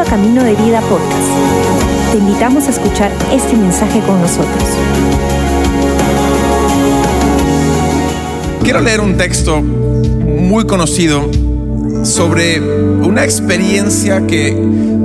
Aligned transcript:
A 0.00 0.04
Camino 0.04 0.42
de 0.42 0.54
Vida 0.54 0.80
Podcast. 0.80 1.28
Te 2.10 2.16
invitamos 2.16 2.66
a 2.66 2.70
escuchar 2.70 3.12
este 3.30 3.54
mensaje 3.54 4.00
con 4.00 4.18
nosotros. 4.18 4.64
Quiero 8.62 8.80
leer 8.80 9.02
un 9.02 9.18
texto 9.18 9.60
muy 9.60 10.64
conocido 10.64 11.28
sobre 12.02 12.60
una 12.60 13.24
experiencia 13.24 14.26
que 14.26 14.56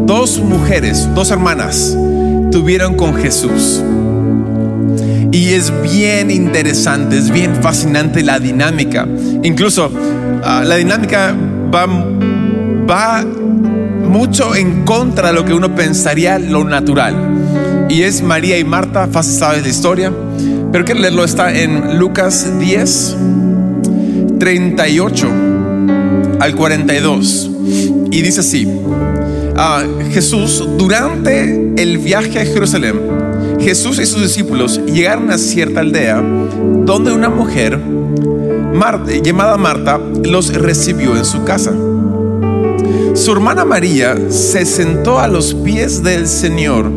dos 0.05 0.40
mujeres, 0.40 1.14
dos 1.14 1.30
hermanas, 1.30 1.98
tuvieron 2.52 2.96
con 2.96 3.16
Jesús. 3.16 3.84
Y 5.34 5.50
es 5.55 5.73
bien 5.82 6.32
interesante, 6.32 7.18
es 7.18 7.32
bien 7.32 7.54
fascinante 7.62 8.23
la 8.23 8.40
dinámica. 8.40 9.05
Incluso 9.44 9.91
ah, 10.41 10.64
la 10.66 10.77
dinámica 10.77 11.36
va, 11.73 11.86
va 12.90 13.26
mucho 14.16 14.55
en 14.55 14.86
contra 14.86 15.28
de 15.28 15.34
lo 15.34 15.44
que 15.44 15.54
uno 15.54 15.76
pensaría 15.76 16.40
lo 16.40 16.64
natural. 16.64 17.88
Y 17.90 18.04
es 18.04 18.22
María 18.22 18.58
y 18.58 18.64
Marta, 18.64 19.10
fácil 19.12 19.34
sabes 19.34 19.64
la 19.64 19.68
historia. 19.68 20.14
Pero 20.72 20.86
quiero 20.86 21.02
leerlo, 21.02 21.26
está 21.26 21.54
en 21.54 22.00
Lucas 22.00 22.58
10, 22.58 23.18
38 24.40 25.28
al 26.40 26.56
42. 26.56 27.52
Y 28.09 28.22
dice 28.22 28.40
así, 28.40 28.72
ah, 29.58 29.84
Jesús, 30.12 30.66
durante 30.78 31.73
el 31.76 31.98
viaje 31.98 32.40
a 32.40 32.45
Jerusalén, 32.45 32.95
Jesús 33.59 34.00
y 34.00 34.06
sus 34.06 34.22
discípulos 34.22 34.80
llegaron 34.86 35.30
a 35.30 35.38
cierta 35.38 35.82
aldea 35.82 36.23
donde 36.86 37.12
una 37.12 37.28
mujer 37.28 37.82
llamada 39.23 39.58
Marta 39.58 40.00
los 40.23 40.54
recibió 40.54 41.18
en 41.18 41.26
su 41.26 41.44
casa. 41.44 41.73
Su 43.16 43.32
hermana 43.32 43.64
María 43.64 44.14
se 44.30 44.66
sentó 44.66 45.20
a 45.20 45.30
los 45.30 45.53
pies 45.53 46.03
del 46.03 46.28
Señor 46.28 46.92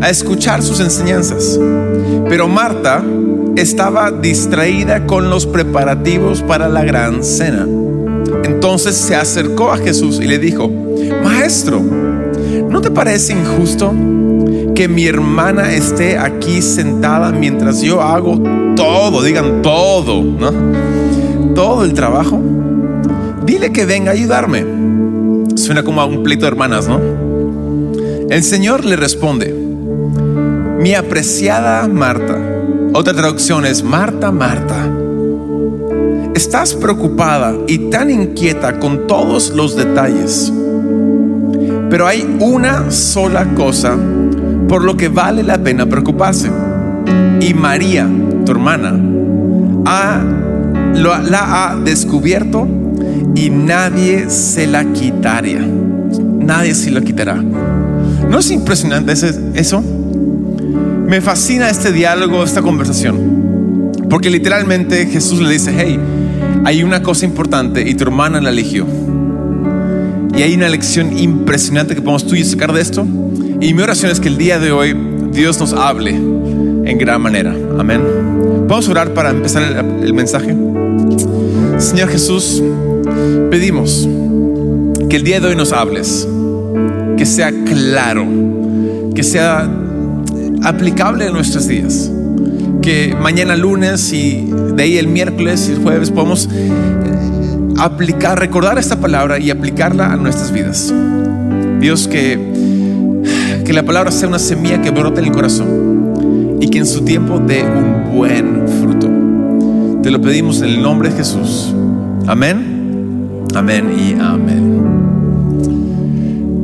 a 0.00 0.10
escuchar 0.10 0.60
sus 0.60 0.80
enseñanzas, 0.80 1.58
pero 2.28 2.48
Marta 2.48 3.04
estaba 3.54 4.10
distraída 4.10 5.06
con 5.06 5.30
los 5.30 5.46
preparativos 5.46 6.42
para 6.42 6.68
la 6.68 6.82
gran 6.82 7.22
cena. 7.22 7.64
Entonces 8.42 8.96
se 8.96 9.14
acercó 9.14 9.70
a 9.70 9.76
Jesús 9.76 10.18
y 10.20 10.26
le 10.26 10.40
dijo, 10.40 10.68
Maestro, 11.22 11.80
¿no 11.80 12.80
te 12.80 12.90
parece 12.90 13.32
injusto 13.32 13.94
que 14.74 14.88
mi 14.88 15.06
hermana 15.06 15.72
esté 15.72 16.18
aquí 16.18 16.60
sentada 16.60 17.30
mientras 17.30 17.82
yo 17.82 18.02
hago 18.02 18.42
todo, 18.74 19.22
digan 19.22 19.62
todo, 19.62 20.24
¿no? 20.24 21.54
Todo 21.54 21.84
el 21.84 21.94
trabajo. 21.94 22.40
Dile 23.46 23.70
que 23.70 23.86
venga 23.86 24.10
a 24.10 24.14
ayudarme. 24.14 24.79
Suena 25.70 25.84
como 25.84 26.00
a 26.00 26.04
un 26.04 26.24
pleito 26.24 26.46
de 26.46 26.48
hermanas, 26.48 26.88
¿no? 26.88 27.00
El 28.28 28.42
Señor 28.42 28.84
le 28.84 28.96
responde, 28.96 29.54
mi 30.80 30.94
apreciada 30.94 31.86
Marta, 31.86 32.36
otra 32.92 33.14
traducción 33.14 33.64
es 33.64 33.84
Marta, 33.84 34.32
Marta, 34.32 34.90
estás 36.34 36.74
preocupada 36.74 37.54
y 37.68 37.88
tan 37.88 38.10
inquieta 38.10 38.80
con 38.80 39.06
todos 39.06 39.50
los 39.50 39.76
detalles, 39.76 40.52
pero 41.88 42.08
hay 42.08 42.28
una 42.40 42.90
sola 42.90 43.46
cosa 43.54 43.96
por 44.66 44.82
lo 44.82 44.96
que 44.96 45.08
vale 45.08 45.44
la 45.44 45.62
pena 45.62 45.86
preocuparse. 45.86 46.50
Y 47.40 47.54
María, 47.54 48.08
tu 48.44 48.50
hermana, 48.50 49.00
la 50.92 51.70
ha 51.70 51.76
descubierto 51.76 52.79
y 53.34 53.50
nadie 53.50 54.30
se 54.30 54.66
la 54.66 54.84
quitaría. 54.92 55.60
Nadie 55.60 56.74
se 56.74 56.90
la 56.90 57.00
quitará. 57.00 57.36
¿No 57.36 58.38
es 58.38 58.50
impresionante 58.50 59.12
eso? 59.54 59.82
Me 61.06 61.20
fascina 61.20 61.68
este 61.70 61.92
diálogo, 61.92 62.44
esta 62.44 62.62
conversación. 62.62 63.92
Porque 64.08 64.30
literalmente 64.30 65.06
Jesús 65.06 65.40
le 65.40 65.50
dice, 65.50 65.72
hey, 65.76 65.98
hay 66.64 66.82
una 66.82 67.02
cosa 67.02 67.24
importante 67.24 67.88
y 67.88 67.94
tu 67.94 68.04
hermana 68.04 68.40
la 68.40 68.50
eligió. 68.50 68.86
Y 70.36 70.42
hay 70.42 70.54
una 70.54 70.68
lección 70.68 71.16
impresionante 71.18 71.94
que 71.94 72.00
podemos 72.00 72.26
tú 72.26 72.34
y 72.34 72.44
sacar 72.44 72.72
de 72.72 72.80
esto. 72.80 73.06
Y 73.60 73.74
mi 73.74 73.82
oración 73.82 74.10
es 74.10 74.20
que 74.20 74.28
el 74.28 74.38
día 74.38 74.58
de 74.58 74.72
hoy 74.72 74.96
Dios 75.32 75.58
nos 75.60 75.72
hable 75.72 76.10
en 76.10 76.98
gran 76.98 77.20
manera. 77.20 77.54
Amén. 77.78 78.02
Vamos 78.68 78.88
a 78.88 78.90
orar 78.90 79.14
para 79.14 79.30
empezar 79.30 79.62
el, 79.62 80.14
mensaje. 80.14 80.56
Señor 81.78 82.08
Jesús, 82.08 82.62
pedimos 83.50 84.08
que 85.08 85.16
el 85.16 85.24
día 85.24 85.40
de 85.40 85.48
hoy 85.48 85.56
nos 85.56 85.72
hables, 85.72 86.26
que 87.16 87.26
sea 87.26 87.52
claro, 87.64 88.26
que 89.14 89.22
sea 89.22 89.68
aplicable 90.62 91.26
en 91.26 91.32
nuestros 91.32 91.66
días. 91.66 92.10
Que 92.82 93.14
mañana 93.20 93.56
lunes 93.56 94.12
y 94.12 94.48
de 94.74 94.82
ahí 94.82 94.96
el 94.96 95.08
miércoles 95.08 95.68
y 95.68 95.72
el 95.72 95.82
jueves 95.82 96.10
podamos 96.10 96.48
aplicar, 97.78 98.38
recordar 98.38 98.78
esta 98.78 99.00
palabra 99.00 99.38
y 99.38 99.50
aplicarla 99.50 100.12
a 100.12 100.16
nuestras 100.16 100.52
vidas. 100.52 100.92
Dios, 101.80 102.08
que 102.08 102.50
que 103.70 103.74
la 103.74 103.84
palabra 103.84 104.10
sea 104.10 104.26
una 104.26 104.40
semilla 104.40 104.82
que 104.82 104.90
brote 104.90 105.20
en 105.20 105.26
el 105.26 105.32
corazón 105.32 106.58
y 106.60 106.68
que 106.68 106.78
en 106.78 106.86
su 106.86 107.04
tiempo 107.04 107.38
dé 107.38 107.62
un 107.62 108.16
buen 108.16 108.66
fruto. 108.66 109.08
Te 110.02 110.10
lo 110.10 110.20
pedimos 110.20 110.60
en 110.60 110.70
el 110.70 110.82
nombre 110.82 111.10
de 111.10 111.16
Jesús. 111.16 111.72
Amén, 112.26 112.69
amén 113.56 113.98
y 113.98 114.12
amén. 114.20 114.68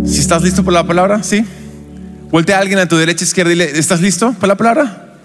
Si 0.07 0.21
estás 0.21 0.43
listo 0.43 0.63
por 0.65 0.73
la 0.73 0.87
palabra, 0.87 1.23
¿sí? 1.23 1.45
Voltea 2.31 2.57
a 2.59 2.61
alguien 2.61 2.79
a 2.79 2.89
tu 2.89 2.97
derecha, 2.97 3.25
izquierda 3.25 3.53
y 3.53 3.55
dile, 3.55 3.79
¿estás 3.79 4.01
listo 4.01 4.33
por 4.33 4.49
la 4.49 4.57
palabra? 4.57 5.19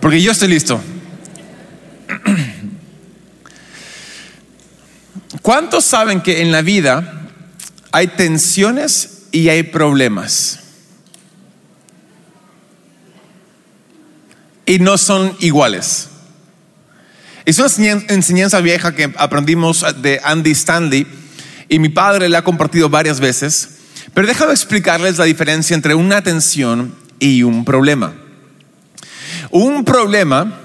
Porque 0.00 0.20
yo 0.20 0.32
estoy 0.32 0.48
listo. 0.48 0.80
¿Cuántos 5.42 5.84
saben 5.84 6.20
que 6.20 6.42
en 6.42 6.52
la 6.52 6.62
vida 6.62 7.28
hay 7.92 8.06
tensiones 8.08 9.22
y 9.32 9.48
hay 9.48 9.62
problemas? 9.64 10.60
y 14.70 14.78
no 14.78 14.98
son 14.98 15.36
iguales. 15.40 16.09
Es 17.44 17.58
una 17.58 17.68
enseñanza 18.08 18.60
vieja 18.60 18.94
que 18.94 19.12
aprendimos 19.16 19.84
de 20.02 20.20
Andy 20.22 20.50
Stanley 20.50 21.06
y 21.68 21.78
mi 21.78 21.88
padre 21.88 22.28
la 22.28 22.38
ha 22.38 22.44
compartido 22.44 22.88
varias 22.88 23.20
veces, 23.20 23.78
pero 24.12 24.26
déjame 24.26 24.52
explicarles 24.52 25.18
la 25.18 25.24
diferencia 25.24 25.74
entre 25.74 25.94
una 25.94 26.22
tensión 26.22 26.94
y 27.18 27.42
un 27.42 27.64
problema. 27.64 28.14
Un 29.50 29.84
problema 29.84 30.60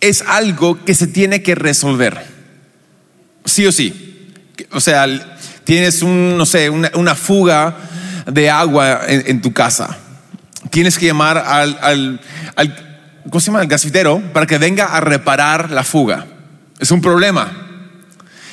es 0.00 0.22
algo 0.26 0.84
que 0.84 0.94
se 0.94 1.06
tiene 1.06 1.42
que 1.42 1.54
resolver, 1.54 2.24
sí 3.44 3.66
o 3.66 3.72
sí. 3.72 4.34
O 4.72 4.80
sea, 4.80 5.06
tienes 5.64 6.02
no 6.02 6.44
sé, 6.44 6.70
una, 6.70 7.14
fuga 7.14 7.76
de 8.26 8.50
agua 8.50 9.02
en, 9.06 9.40
tu 9.40 9.52
casa. 9.52 9.96
Tienes 10.70 10.98
que 10.98 11.06
llamar 11.06 11.38
al 11.38 12.20
¿cómo 13.24 13.40
se 13.40 13.46
llama? 13.46 13.62
El 13.62 13.68
gasitero 13.68 14.22
para 14.32 14.46
que 14.46 14.58
venga 14.58 14.86
a 14.86 15.00
reparar 15.00 15.70
la 15.70 15.84
fuga. 15.84 16.26
Es 16.78 16.90
un 16.90 17.00
problema. 17.00 17.50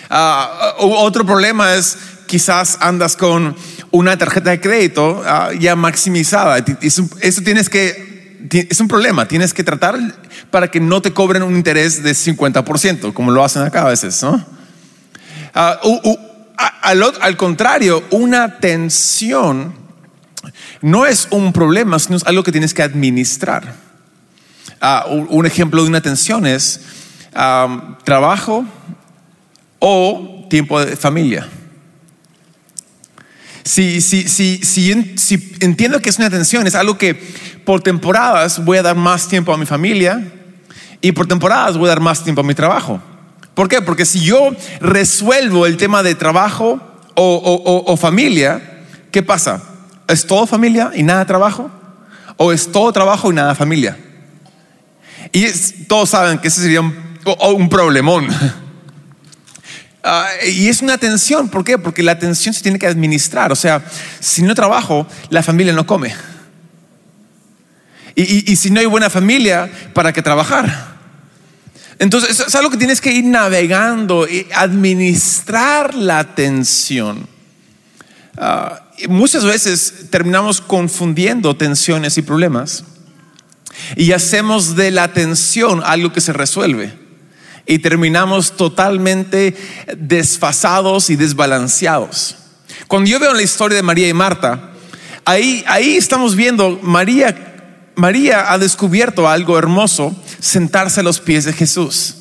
Ah, 0.10 0.76
otro 0.80 1.26
problema 1.26 1.74
es 1.76 1.98
quizás 2.28 2.78
andas 2.82 3.16
con 3.16 3.56
una 3.92 4.18
tarjeta 4.18 4.50
de 4.50 4.60
crédito 4.60 5.24
ah, 5.26 5.52
ya 5.58 5.76
maximizada. 5.76 6.64
Eso 6.82 7.42
tienes 7.44 7.70
que, 7.70 8.48
es 8.70 8.80
un 8.80 8.88
problema. 8.88 9.28
Tienes 9.28 9.54
que 9.54 9.64
tratar 9.64 9.98
para 10.52 10.70
que 10.70 10.80
no 10.80 11.02
te 11.02 11.14
cobren 11.14 11.44
un 11.44 11.56
interés 11.56 12.04
de 12.04 12.12
50%, 12.12 13.14
como 13.14 13.32
lo 13.32 13.44
hacen 13.44 13.64
acá 13.64 13.84
a 13.84 13.90
veces, 13.90 14.22
¿no? 14.24 14.46
Ah, 15.54 15.80
al, 16.82 17.04
al 17.22 17.38
contrario, 17.38 18.04
una 18.12 18.60
tensión 18.60 19.74
no 20.82 21.06
es 21.06 21.28
un 21.32 21.54
problema, 21.54 22.00
sino 22.00 22.18
es 22.18 22.26
algo 22.26 22.44
que 22.44 22.52
tienes 22.52 22.74
que 22.74 22.84
administrar. 22.84 23.87
Ah, 24.82 25.06
un 25.08 25.46
ejemplo 25.46 25.82
de 25.82 25.90
una 25.90 26.02
tensión 26.02 26.46
es 26.46 26.82
trabajo 28.04 28.66
o 29.80 30.46
tiempo 30.50 30.84
de 30.84 30.96
familia. 30.96 31.48
Si, 33.64 34.00
si, 34.00 34.28
si, 34.30 34.64
si, 34.64 35.58
entiendo 35.60 36.00
que 36.00 36.10
es 36.10 36.18
una 36.18 36.30
tensión, 36.30 36.66
es 36.68 36.76
algo 36.76 36.98
que 36.98 37.16
por 37.66 37.82
temporadas 37.82 38.64
voy 38.64 38.78
a 38.78 38.82
dar 38.82 38.96
más 38.96 39.28
tiempo 39.28 39.54
a 39.54 39.58
mi 39.58 39.66
familia 39.66 40.26
y 41.02 41.12
por 41.12 41.28
temporadas 41.28 41.78
voy 41.78 41.88
a 41.88 41.90
dar 41.90 42.00
más 42.00 42.24
tiempo 42.24 42.42
a 42.42 42.44
mi 42.46 42.56
trabajo. 42.56 43.02
¿Por 43.54 43.68
qué? 43.68 43.82
Porque 43.82 44.06
si 44.06 44.22
yo 44.22 44.52
resuelvo 44.80 45.66
el 45.66 45.76
tema 45.76 46.02
de 46.02 46.16
trabajo 46.16 46.80
o, 47.16 47.84
o 47.86 47.98
familia, 47.98 48.84
¿qué 49.12 49.22
pasa? 49.22 49.62
¿Es 50.08 50.26
todo 50.26 50.48
familia 50.48 50.92
y 50.96 51.04
nada 51.04 51.26
trabajo? 51.26 51.70
¿O 52.38 52.54
es 52.54 52.72
todo 52.72 52.94
trabajo 52.94 53.32
y 53.32 53.36
nada 53.36 53.54
familia? 53.54 53.98
Y 55.32 55.46
todos 55.88 56.10
saben 56.10 56.40
que 56.40 56.48
ese 56.48 56.62
sería 56.62 56.82
un, 56.82 57.70
problemón. 57.70 58.28
Ah, 60.10 60.30
y 60.48 60.70
es 60.70 60.82
una 60.82 60.98
tensión, 60.98 61.50
¿por 61.50 61.66
qué? 61.66 61.78
Porque 61.78 62.02
la 62.02 62.18
tensión 62.18 62.54
se 62.54 62.62
tiene 62.62 62.80
que 62.80 62.88
administrar. 62.88 63.52
O 63.52 63.58
sea, 63.58 63.84
si 64.22 64.42
no 64.42 64.56
trabajo, 64.56 65.06
la 65.30 65.44
familia 65.44 65.74
no 65.74 65.86
come. 65.86 66.16
Y, 68.16 68.50
y 68.50 68.56
si 68.56 68.70
no 68.70 68.80
hay 68.80 68.86
buena 68.86 69.10
familia, 69.10 69.70
¿para 69.94 70.14
qué 70.14 70.22
trabajar? 70.22 70.96
Entonces, 72.00 72.40
es 72.40 72.56
algo 72.56 72.70
que 72.70 72.78
tienes 72.78 73.02
que 73.02 73.12
ir 73.12 73.26
navegando 73.26 74.26
y 74.30 74.48
administrar 74.56 75.94
la 75.94 76.36
tensión. 76.36 77.28
Ah, 78.38 78.84
muchas 79.10 79.44
veces 79.44 80.06
terminamos 80.12 80.62
confundiendo 80.62 81.56
tensiones 81.56 82.18
y 82.18 82.22
problemas 82.22 82.84
y 83.96 84.12
hacemos 84.12 84.76
de 84.76 84.92
la 84.92 85.14
tensión 85.14 85.82
algo 85.86 86.12
que 86.12 86.22
se 86.22 86.34
resuelve 86.34 86.94
y 87.66 87.80
terminamos 87.80 88.56
totalmente 88.56 89.56
desfasados 89.98 91.10
y 91.10 91.16
desbalanceados. 91.16 92.36
Cuando 92.88 93.10
yo 93.10 93.20
veo 93.20 93.34
la 93.34 93.42
historia 93.42 93.76
de 93.76 93.84
María 93.84 94.08
y 94.08 94.14
Marta, 94.14 94.72
ahí, 95.26 95.64
ahí 95.68 95.98
estamos 95.98 96.36
viendo 96.36 96.80
María 96.82 97.48
María 97.98 98.54
ha 98.54 98.60
descubierto 98.60 99.28
algo 99.28 99.58
hermoso, 99.58 100.16
sentarse 100.40 101.00
a 101.00 101.04
los 101.04 101.20
pies 101.20 101.46
de 101.46 101.54
Jesús. 101.54 102.14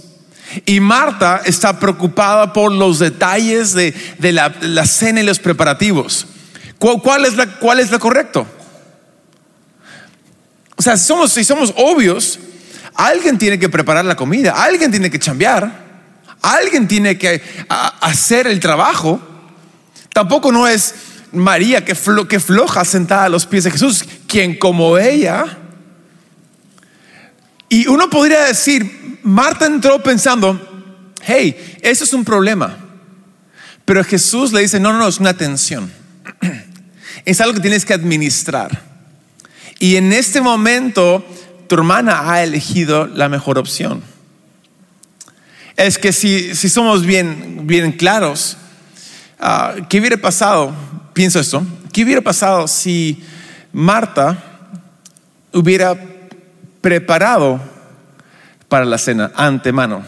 Y 0.64 0.80
Marta 0.80 1.42
está 1.44 1.78
preocupada 1.78 2.54
por 2.54 2.72
los 2.72 2.98
detalles 2.98 3.74
de, 3.74 3.94
la, 4.32 4.86
cena 4.86 5.20
y 5.20 5.24
los 5.24 5.38
preparativos. 5.38 6.26
¿Cuál, 6.78 7.26
es 7.26 7.36
la, 7.36 7.58
¿Cuál 7.58 7.80
es 7.80 7.90
lo 7.90 7.98
correcto? 7.98 8.46
O 10.76 10.82
sea, 10.82 10.96
si 10.96 11.06
somos, 11.06 11.32
si 11.32 11.44
somos 11.44 11.72
obvios, 11.76 12.38
alguien 12.94 13.38
tiene 13.38 13.58
que 13.58 13.68
preparar 13.68 14.04
la 14.04 14.16
comida, 14.16 14.52
alguien 14.52 14.90
tiene 14.90 15.10
que 15.10 15.18
chambear, 15.18 15.84
alguien 16.42 16.86
tiene 16.86 17.18
que 17.18 17.42
hacer 17.68 18.46
el 18.46 18.60
trabajo. 18.60 19.20
Tampoco 20.12 20.52
no 20.52 20.68
es 20.68 20.94
María 21.32 21.84
que, 21.84 21.96
que 22.28 22.40
floja 22.40 22.84
sentada 22.84 23.24
a 23.24 23.28
los 23.28 23.46
pies 23.46 23.64
de 23.64 23.70
Jesús, 23.70 24.04
quien 24.26 24.58
como 24.58 24.98
ella 24.98 25.58
y 27.68 27.86
uno 27.88 28.08
podría 28.08 28.44
decir, 28.44 29.18
Marta 29.22 29.66
entró 29.66 30.02
pensando, 30.02 31.12
hey, 31.22 31.78
eso 31.82 32.04
es 32.04 32.12
un 32.12 32.24
problema. 32.24 32.78
Pero 33.84 34.04
Jesús 34.04 34.52
le 34.52 34.60
dice, 34.60 34.78
no, 34.78 34.92
no, 34.92 35.00
no, 35.00 35.08
es 35.08 35.18
una 35.18 35.36
tensión. 35.36 35.92
Es 37.24 37.40
algo 37.40 37.54
que 37.54 37.60
tienes 37.60 37.84
que 37.84 37.92
administrar. 37.92 38.95
Y 39.78 39.96
en 39.96 40.12
este 40.12 40.40
momento, 40.40 41.24
tu 41.68 41.74
hermana 41.74 42.30
ha 42.30 42.42
elegido 42.42 43.06
la 43.06 43.28
mejor 43.28 43.58
opción. 43.58 44.02
Es 45.76 45.98
que 45.98 46.12
si, 46.12 46.54
si 46.54 46.68
somos 46.68 47.04
bien, 47.04 47.66
bien 47.66 47.92
claros, 47.92 48.56
ah, 49.38 49.74
¿qué 49.88 50.00
hubiera 50.00 50.16
pasado? 50.16 50.74
Pienso 51.12 51.40
esto, 51.40 51.62
¿qué 51.92 52.04
hubiera 52.04 52.22
pasado 52.22 52.66
si 52.68 53.22
Marta 53.72 54.42
hubiera 55.52 55.96
preparado 56.80 57.60
para 58.68 58.84
la 58.84 58.98
cena 58.98 59.32
antemano. 59.34 60.04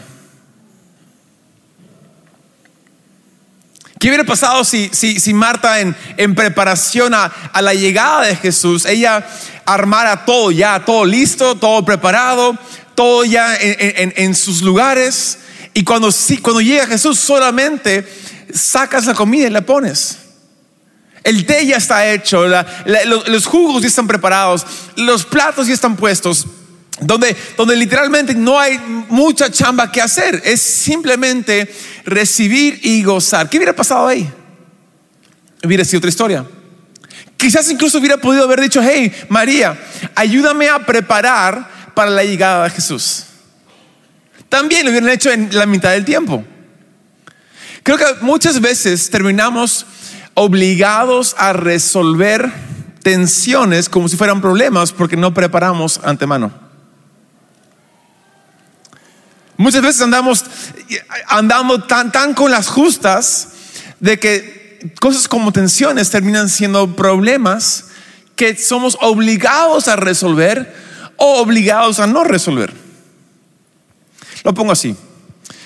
¿Qué 3.99 4.07
hubiera 4.07 4.23
pasado 4.23 4.63
si, 4.63 4.89
si, 4.93 5.33
Marta 5.33 5.81
en, 5.81 5.93
en 6.15 6.33
preparación 6.33 7.13
a, 7.13 7.31
la 7.61 7.73
llegada 7.73 8.25
de 8.25 8.35
Jesús, 8.37 8.85
ella 8.85 9.27
armara 9.65 10.23
todo 10.23 10.51
ya, 10.51 10.85
todo 10.85 11.03
listo, 11.03 11.55
todo 11.55 11.83
preparado, 11.83 12.57
todo 12.95 13.25
ya 13.25 13.57
en, 13.59 14.35
sus 14.35 14.61
lugares? 14.61 15.39
Y 15.73 15.83
cuando, 15.83 16.09
cuando 16.41 16.61
llega 16.61 16.87
Jesús 16.87 17.19
solamente 17.19 18.07
sacas 18.53 19.05
la 19.05 19.13
comida 19.13 19.47
y 19.47 19.49
la 19.49 19.65
pones. 19.65 20.17
El 21.25 21.45
té 21.45 21.65
ya 21.65 21.75
está 21.75 22.09
hecho, 22.09 22.45
los 23.27 23.45
jugos 23.45 23.81
ya 23.81 23.89
están 23.89 24.07
preparados, 24.07 24.65
los 24.95 25.25
platos 25.25 25.67
ya 25.67 25.73
están 25.73 25.97
puestos 25.97 26.47
donde, 27.01 27.35
donde 27.57 27.75
literalmente 27.75 28.35
no 28.35 28.59
hay 28.59 28.77
mucha 29.09 29.49
chamba 29.49 29.91
que 29.91 30.01
hacer, 30.01 30.41
es 30.43 30.61
simplemente 30.61 31.73
recibir 32.05 32.79
y 32.83 33.03
gozar. 33.03 33.49
¿Qué 33.49 33.57
hubiera 33.57 33.75
pasado 33.75 34.07
ahí? 34.07 34.29
Hubiera 35.63 35.85
sido 35.85 35.99
otra 35.99 36.09
historia. 36.09 36.45
Quizás 37.37 37.69
incluso 37.71 37.99
hubiera 37.99 38.17
podido 38.17 38.43
haber 38.43 38.59
dicho, 38.59 38.81
hey, 38.83 39.13
María, 39.29 39.79
ayúdame 40.15 40.67
a 40.69 40.85
preparar 40.85 41.69
para 41.93 42.11
la 42.11 42.23
llegada 42.23 42.65
de 42.65 42.69
Jesús. 42.71 43.25
También 44.49 44.83
lo 44.83 44.91
hubieran 44.91 45.09
hecho 45.09 45.31
en 45.31 45.49
la 45.55 45.65
mitad 45.65 45.91
del 45.91 46.05
tiempo. 46.05 46.43
Creo 47.83 47.97
que 47.97 48.05
muchas 48.21 48.59
veces 48.59 49.09
terminamos 49.09 49.85
obligados 50.33 51.35
a 51.37 51.53
resolver 51.53 52.51
tensiones 53.03 53.87
como 53.89 54.09
si 54.09 54.17
fueran 54.17 54.41
problemas 54.41 54.91
porque 54.91 55.15
no 55.15 55.33
preparamos 55.33 55.99
antemano. 56.03 56.68
Muchas 59.59 59.81
veces 59.81 60.01
andamos, 60.01 60.45
andando 61.27 61.83
tan, 61.83 62.13
tan 62.13 62.33
con 62.33 62.49
las 62.49 62.69
justas 62.69 63.49
de 63.99 64.17
que 64.17 64.89
cosas 65.01 65.27
como 65.27 65.51
tensiones 65.51 66.09
terminan 66.09 66.47
siendo 66.47 66.95
problemas 66.95 67.87
que 68.37 68.55
somos 68.55 68.97
obligados 69.01 69.89
a 69.89 69.97
resolver 69.97 70.73
o 71.17 71.41
obligados 71.41 71.99
a 71.99 72.07
no 72.07 72.23
resolver. 72.23 72.73
Lo 74.45 74.53
pongo 74.53 74.71
así. 74.71 74.95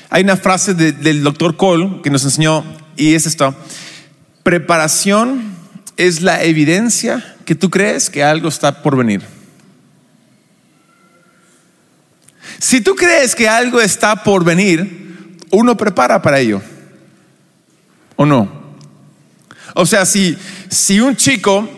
Hay 0.09 0.23
una 0.23 0.37
frase 0.37 0.73
del 0.73 1.21
doctor 1.21 1.55
Cole 1.55 2.01
que 2.01 2.09
nos 2.09 2.23
enseñó 2.23 2.65
y 2.97 3.13
es 3.13 3.27
esto. 3.27 3.55
Preparación 4.41 5.55
es 5.97 6.23
la 6.23 6.41
evidencia 6.41 7.35
que 7.45 7.53
tú 7.53 7.69
crees 7.69 8.09
que 8.09 8.23
algo 8.23 8.49
está 8.49 8.81
por 8.81 8.97
venir. 8.97 9.21
Si 12.59 12.81
tú 12.81 12.95
crees 12.95 13.35
que 13.35 13.47
algo 13.47 13.81
está 13.81 14.23
por 14.23 14.43
venir, 14.43 15.37
uno 15.51 15.77
prepara 15.77 16.21
para 16.21 16.39
ello. 16.39 16.61
¿O 18.15 18.25
no? 18.25 18.75
O 19.75 19.85
sea, 19.85 20.05
si, 20.05 20.37
si 20.69 20.99
un 20.99 21.15
chico 21.15 21.69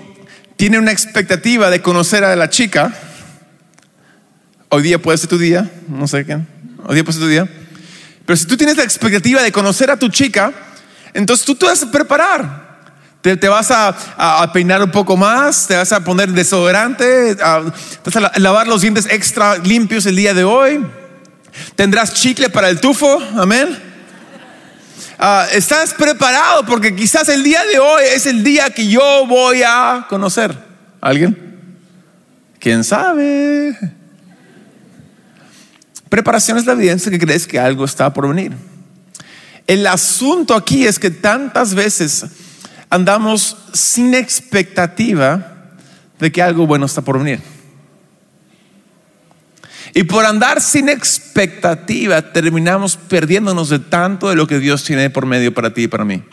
tiene 0.56 0.80
una 0.80 0.92
expectativa 0.92 1.70
de 1.70 1.82
conocer 1.82 2.24
a 2.24 2.36
la 2.36 2.50
chica, 2.50 2.94
hoy 4.70 4.84
día 4.84 5.02
puede 5.02 5.18
ser 5.18 5.30
tu 5.30 5.38
día, 5.38 5.70
no 5.88 6.08
sé 6.08 6.26
qué, 6.26 6.40
hoy 6.86 6.96
día 6.96 7.04
puede 7.04 7.14
ser 7.14 7.22
tu 7.22 7.30
día, 7.30 7.50
pero 8.26 8.38
si 8.38 8.46
tú 8.46 8.58
tienes 8.58 8.78
la 8.78 8.84
expectativa 8.84 9.42
de 9.42 9.52
conocer 9.52 9.92
a 9.92 9.98
tu 9.98 10.10
chica, 10.10 10.52
entonces 11.14 11.46
tú 11.46 11.56
te 11.56 11.66
vas 11.66 11.84
a 11.84 11.92
preparar. 11.92 12.65
Te, 13.34 13.48
vas 13.48 13.72
a, 13.72 14.52
peinar 14.54 14.84
un 14.84 14.92
poco 14.92 15.18
más, 15.18 15.66
te 15.66 15.76
vas 15.76 15.92
a 15.92 16.04
poner 16.04 16.32
desodorante, 16.32 17.34
te 17.34 17.42
vas 17.42 18.16
a 18.16 18.32
lavar 18.38 18.68
los 18.68 18.82
dientes 18.82 19.08
extra 19.10 19.58
limpios 19.58 20.06
el 20.06 20.16
día 20.16 20.36
de 20.36 20.44
hoy. 20.44 20.86
Tendrás 21.76 22.14
chicle 22.14 22.52
para 22.52 22.70
el 22.70 22.80
tufo, 22.80 23.20
amén. 23.36 23.80
Ah, 25.18 25.48
estás 25.52 25.96
preparado 25.96 26.68
porque 26.68 26.96
quizás 26.96 27.28
el 27.30 27.42
día 27.42 27.66
de 27.66 27.80
hoy 27.80 28.04
es 28.14 28.28
el 28.28 28.44
día 28.44 28.70
que 28.70 28.88
yo 28.88 29.26
voy 29.26 29.64
a 29.66 30.06
conocer. 30.08 30.56
¿Alguien? 31.02 31.58
¿Quién 32.60 32.84
sabe? 32.84 33.76
Preparación 36.10 36.60
es 36.60 36.68
la 36.68 36.74
evidencia 36.74 37.12
que 37.12 37.18
crees 37.18 37.48
que 37.48 37.58
algo 37.58 37.86
está 37.86 38.14
por 38.14 38.28
venir. 38.28 38.52
El 39.66 39.88
asunto 39.88 40.54
aquí 40.54 40.86
es 40.86 41.00
que 41.00 41.10
tantas 41.10 41.74
veces 41.74 42.28
andamos 42.96 43.58
sin 43.74 44.14
expectativa 44.14 45.74
de 46.18 46.32
que 46.32 46.42
algo 46.42 46.66
bueno 46.66 46.86
está 46.86 47.02
por 47.02 47.20
venir. 47.20 47.42
Y 49.94 50.04
por 50.04 50.26
andar 50.26 50.62
sin 50.62 50.90
expectativa 50.90 52.34
terminamos 52.34 52.98
perdiéndonos 52.98 53.70
de 53.70 53.80
tanto 53.80 54.30
de 54.30 54.36
lo 54.36 54.48
que 54.48 54.60
Dios 54.60 54.84
tiene 54.84 55.10
por 55.10 55.26
medio 55.26 55.54
para 55.54 55.74
ti 55.74 55.84
y 55.84 55.88
para 55.88 56.06
mí. 56.06 56.24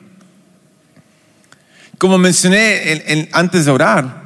Como 1.98 2.18
mencioné 2.18 3.28
antes 3.32 3.64
de 3.64 3.70
orar, 3.70 4.22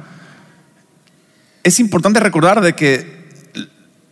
es 1.63 1.79
importante 1.79 2.19
recordar 2.19 2.61
de 2.61 2.73
que 2.73 3.17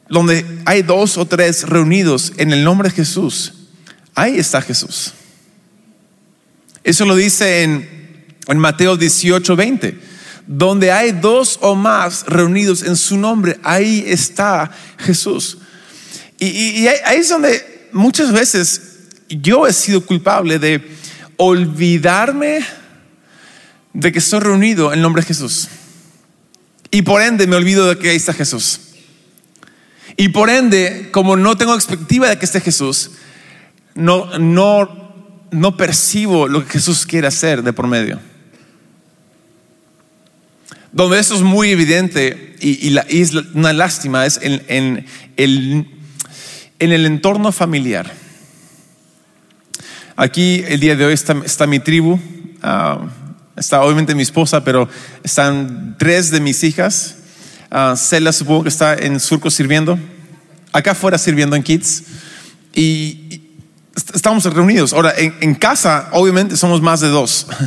donde 0.09 0.45
hay 0.65 0.81
dos 0.81 1.17
o 1.17 1.25
tres 1.25 1.67
reunidos 1.67 2.33
en 2.37 2.53
el 2.53 2.63
nombre 2.63 2.89
de 2.89 2.95
Jesús, 2.95 3.53
ahí 4.13 4.37
está 4.37 4.61
Jesús. 4.61 5.13
Eso 6.83 7.05
lo 7.05 7.15
dice 7.15 7.63
en 7.63 8.04
en 8.47 8.57
Mateo 8.57 8.97
18, 8.97 9.55
20. 9.55 9.99
Donde 10.47 10.91
hay 10.91 11.11
dos 11.11 11.57
o 11.61 11.75
más 11.75 12.25
reunidos 12.27 12.83
en 12.83 12.95
su 12.95 13.17
nombre, 13.17 13.59
ahí 13.63 14.03
está 14.07 14.71
Jesús. 14.97 15.57
Y, 16.39 16.85
ahí 16.87 17.19
es 17.19 17.29
donde 17.29 17.89
muchas 17.91 18.31
veces 18.31 18.81
yo 19.29 19.65
he 19.65 19.73
sido 19.73 20.05
culpable 20.05 20.59
de 20.59 20.85
olvidarme 21.37 22.59
de 23.93 24.11
que 24.11 24.19
estoy 24.19 24.41
reunido 24.41 24.93
en 24.93 25.01
nombre 25.01 25.21
de 25.21 25.27
Jesús. 25.27 25.67
Y 26.91 27.01
por 27.01 27.21
ende 27.21 27.47
me 27.47 27.55
olvido 27.55 27.87
de 27.87 27.97
que 27.97 28.09
ahí 28.09 28.17
está 28.17 28.33
Jesús. 28.33 28.79
Y 30.17 30.29
por 30.29 30.49
ende, 30.49 31.09
como 31.11 31.35
no 31.35 31.57
tengo 31.57 31.73
expectativa 31.73 32.29
de 32.29 32.37
que 32.37 32.45
esté 32.45 32.61
Jesús, 32.61 33.11
no, 33.95 34.37
no 34.37 35.05
no 35.55 35.77
percibo 35.77 36.47
lo 36.47 36.63
que 36.63 36.73
Jesús 36.73 37.05
quiere 37.05 37.27
hacer 37.27 37.63
de 37.63 37.73
por 37.73 37.87
medio. 37.87 38.19
Donde 40.95 41.19
eso 41.19 41.35
es 41.35 41.41
muy 41.41 41.71
evidente 41.71 42.55
y, 42.61 42.87
y 42.87 42.89
la, 42.91 43.01
es 43.01 43.33
una 43.53 43.73
lástima 43.73 44.25
es 44.25 44.39
en, 44.41 44.63
en 44.69 45.05
el, 45.35 45.85
en 46.79 46.91
el 46.93 47.05
entorno 47.05 47.51
familiar. 47.51 48.11
Aquí 50.15 50.63
el 50.67 50.79
día 50.79 50.95
de 50.95 51.03
hoy 51.05 51.13
está, 51.13 51.35
está 51.45 51.67
mi 51.67 51.79
tribu, 51.79 52.17
ah, 52.63 53.09
está 53.57 53.81
obviamente 53.81 54.15
mi 54.15 54.21
esposa, 54.23 54.63
pero 54.63 54.87
están 55.21 55.97
tres 55.99 56.31
de 56.31 56.39
mis 56.39 56.63
hijas. 56.63 57.17
Ah, 57.69 57.95
Cela 57.97 58.31
supongo 58.31 58.63
que 58.63 58.69
está 58.69 58.93
en 58.95 59.19
Surco 59.19 59.51
sirviendo, 59.51 59.99
acá 60.71 60.91
afuera 60.91 61.17
sirviendo 61.17 61.57
en 61.57 61.63
Kids. 61.63 62.03
Y, 62.73 62.81
y 63.29 63.41
est- 63.97 64.15
estamos 64.15 64.45
reunidos. 64.45 64.93
Ahora, 64.93 65.13
en 65.17 65.55
casa, 65.55 66.07
obviamente, 66.13 66.55
somos 66.55 66.81
más 66.81 67.01
de 67.01 67.09
dos. 67.09 67.47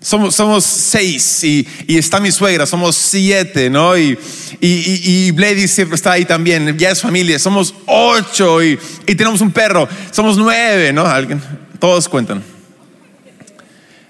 Somos, 0.00 0.36
somos 0.36 0.64
seis 0.64 1.42
y, 1.42 1.66
está 1.88 2.20
mi 2.20 2.30
suegra, 2.30 2.66
somos 2.66 2.94
siete, 2.94 3.68
¿no? 3.68 3.98
Y, 3.98 4.16
y, 4.60 5.26
y, 5.26 5.30
Blady 5.32 5.66
siempre 5.66 5.96
está 5.96 6.12
ahí 6.12 6.24
también, 6.24 6.78
ya 6.78 6.90
es 6.90 7.00
familia, 7.00 7.38
somos 7.38 7.74
ocho 7.86 8.62
y, 8.62 8.78
y 9.06 9.14
tenemos 9.16 9.40
un 9.40 9.50
perro, 9.50 9.88
somos 10.12 10.36
nueve, 10.36 10.92
¿no? 10.92 11.04
Alguien, 11.04 11.42
todos 11.80 12.08
cuentan. 12.08 12.44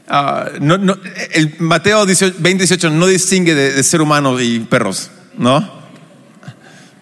Ah, 0.09 0.51
no, 0.61 0.79
no, 0.79 0.97
el 1.33 1.55
Mateo 1.59 2.07
18, 2.07 2.37
20, 2.39 2.65
18 2.65 2.91
no 2.91 3.07
distingue 3.07 3.55
de, 3.55 3.83
ser 3.83 4.03
humano 4.03 4.41
y 4.41 4.61
perros, 4.61 5.11
¿no? 5.37 5.79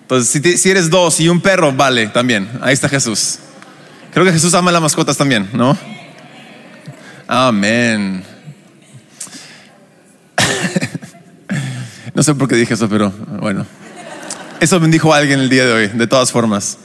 Entonces, 0.03 0.43
si, 0.43 0.59
si 0.59 0.71
eres 0.71 0.91
dos 0.91 1.19
y 1.19 1.29
un 1.29 1.41
perro, 1.41 1.73
vale, 1.73 2.07
también. 2.09 2.49
Ahí 2.63 2.75
está 2.75 2.89
Jesús. 2.89 3.39
Creo 4.13 4.25
que 4.25 4.33
Jesús 4.33 4.55
ama 4.55 4.73
las 4.73 4.83
mascotas 4.83 5.17
también, 5.17 5.49
¿no? 5.53 5.77
Amén. 7.27 8.36
No 12.17 12.23
sé 12.23 12.35
por 12.35 12.49
qué 12.49 12.57
dije 12.57 12.73
eso, 12.73 12.89
pero 12.89 13.11
bueno. 13.11 13.67
Eso 14.59 14.81
me 14.81 14.89
dijo 14.89 15.13
alguien 15.13 15.39
el 15.39 15.51
día 15.51 15.67
de 15.67 15.73
hoy, 15.73 15.89
de 15.89 16.07
todas 16.07 16.33
formas. 16.33 16.79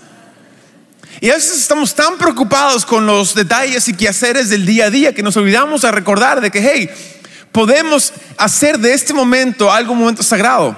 Y 1.22 1.30
a 1.30 1.36
veces 1.36 1.58
estamos 1.58 1.96
tan 1.96 2.18
preocupados 2.18 2.86
con 2.86 3.06
los 3.06 3.34
detalles 3.34 3.88
y 3.88 3.94
quehaceres 3.94 4.50
del 4.50 4.66
día 4.66 4.88
a 4.88 4.90
día 4.90 5.16
que 5.16 5.24
nos 5.24 5.38
olvidamos 5.38 5.86
a 5.86 5.92
recordar 5.92 6.42
de 6.42 6.52
que, 6.52 6.60
hey, 6.62 6.90
podemos 7.54 8.12
hacer 8.38 8.78
de 8.78 8.94
este 8.94 9.14
momento 9.14 9.72
algo 9.72 9.94
un 9.94 10.00
momento 10.00 10.22
sagrado, 10.22 10.76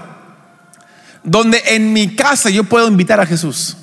donde 1.23 1.59
en 1.69 1.91
mi 1.91 2.15
casa 2.15 2.51
yo 2.51 2.63
puedo 2.63 2.87
invitar 2.87 3.19
a 3.19 3.25
Jesús. 3.25 3.75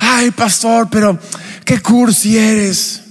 Ay, 0.00 0.32
pastor, 0.32 0.88
pero 0.90 1.18
qué 1.64 1.80
cursi 1.80 2.36
eres. 2.36 3.04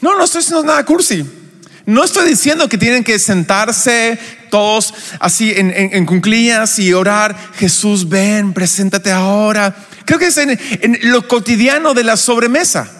No, 0.00 0.16
no 0.16 0.24
estoy 0.24 0.40
haciendo 0.40 0.64
nada 0.64 0.82
cursi. 0.86 1.41
No 1.84 2.04
estoy 2.04 2.28
diciendo 2.28 2.68
que 2.68 2.78
tienen 2.78 3.02
que 3.02 3.18
sentarse 3.18 4.18
todos 4.50 4.94
así 5.18 5.50
en, 5.50 5.70
en, 5.70 5.94
en 5.94 6.06
cuclillas 6.06 6.78
y 6.78 6.92
orar, 6.92 7.36
Jesús, 7.54 8.08
ven, 8.08 8.52
preséntate 8.52 9.10
ahora. 9.10 9.74
Creo 10.04 10.18
que 10.18 10.26
es 10.26 10.36
en, 10.36 10.50
en 10.50 10.98
lo 11.10 11.26
cotidiano 11.26 11.94
de 11.94 12.04
la 12.04 12.16
sobremesa. 12.16 12.90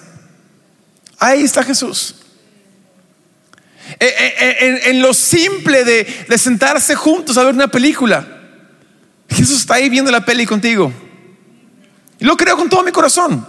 Ahí 1.18 1.42
está 1.42 1.62
Jesús. 1.62 2.16
Eh, 4.00 4.06
eh, 4.06 4.34
eh, 4.38 4.56
En, 4.60 4.96
en 4.96 5.02
lo 5.02 5.14
simple 5.14 5.84
de, 5.84 6.26
de 6.28 6.38
sentarse 6.38 6.94
juntos 6.94 7.36
a 7.36 7.44
ver 7.44 7.54
una 7.54 7.68
película. 7.68 8.26
Jesús 9.28 9.60
está 9.60 9.74
ahí 9.74 9.88
viendo 9.88 10.10
la 10.10 10.24
peli 10.24 10.46
contigo. 10.46 10.92
Lo 12.18 12.36
creo 12.36 12.56
con 12.56 12.68
todo 12.68 12.82
mi 12.82 12.92
corazón. 12.92 13.46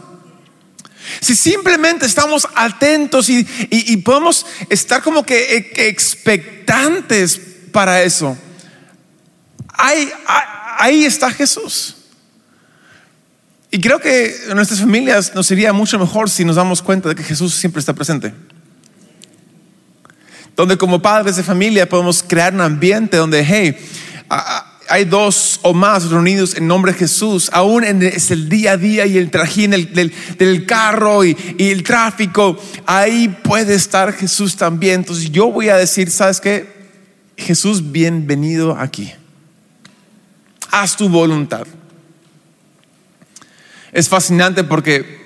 Si 1.19 1.35
simplemente 1.35 2.05
estamos 2.05 2.47
atentos 2.55 3.29
y, 3.29 3.47
y- 3.69 3.97
podemos 3.97 4.45
estar 4.69 5.01
como 5.01 5.23
que, 5.25 5.71
que 5.73 5.87
expectantes 5.87 7.39
para 7.71 8.03
eso, 8.03 8.37
ahí, 9.73 10.09
ahí- 10.79 11.05
está 11.05 11.31
Jesús. 11.31 11.97
Y 13.71 13.79
creo 13.81 13.99
que 13.99 14.35
en 14.49 14.55
nuestras 14.55 14.79
familias 14.79 15.33
nos 15.33 15.47
sería 15.47 15.73
mucho 15.73 15.97
mejor 15.97 16.29
si 16.29 16.45
nos 16.45 16.55
damos 16.57 16.81
cuenta 16.81 17.09
de 17.09 17.15
que 17.15 17.23
Jesús 17.23 17.55
siempre 17.55 17.79
está 17.79 17.93
presente. 17.93 18.33
Donde 20.55 20.77
como 20.77 21.01
padres 21.01 21.35
de 21.35 21.43
familia 21.43 21.89
podemos 21.89 22.21
crear 22.21 22.53
un 22.53 22.61
ambiente 22.61 23.17
donde, 23.17 23.43
hey, 23.43 23.75
hay 24.89 25.05
dos 25.05 25.59
o 25.63 25.73
más 25.73 26.09
reunidos 26.09 26.55
en 26.55 26.67
nombre 26.67 26.91
de 26.91 26.99
Jesús, 26.99 27.49
aún 27.53 27.83
en 27.83 28.03
es 28.03 28.31
el 28.31 28.49
día 28.49 28.73
a 28.73 28.77
día 28.77 29.05
y 29.05 29.17
el 29.17 29.31
trajín 29.31 29.71
del, 29.71 29.93
del- 29.93 30.65
carro 30.65 31.23
y, 31.23 31.35
el 31.57 31.83
tráfico, 31.83 32.57
ahí 32.85 33.27
puede 33.43 33.75
estar 33.75 34.13
Jesús 34.13 34.55
también. 34.55 35.01
Entonces 35.01 35.31
yo 35.31 35.51
voy 35.51 35.69
a 35.69 35.77
decir, 35.77 36.09
¿sabes 36.11 36.39
qué? 36.41 36.67
Jesús, 37.37 37.91
bienvenido 37.91 38.77
aquí. 38.77 39.11
Haz 40.71 40.97
tu 40.97 41.09
voluntad. 41.09 41.65
Es 43.91 44.09
fascinante 44.09 44.63
porque 44.63 45.21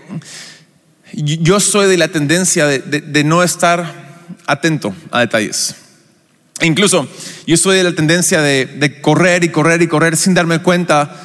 yo 1.14 1.60
soy 1.60 1.88
de 1.88 1.98
la 1.98 2.10
tendencia 2.10 2.66
de, 2.68 2.80
de- 2.80 3.02
de 3.02 3.24
no 3.24 3.44
estar 3.44 4.08
atento 4.46 4.94
a 5.12 5.22
detalles. 5.22 5.76
Incluso 6.62 7.08
yo 7.46 7.56
soy 7.58 7.78
de 7.78 7.84
la 7.84 7.94
tendencia 7.94 8.42
de, 8.42 9.00
correr 9.02 9.44
y 9.44 9.50
correr 9.50 9.82
y 9.82 9.88
correr 9.88 10.18
sin 10.18 10.34
darme 10.34 10.60
cuenta 10.60 11.16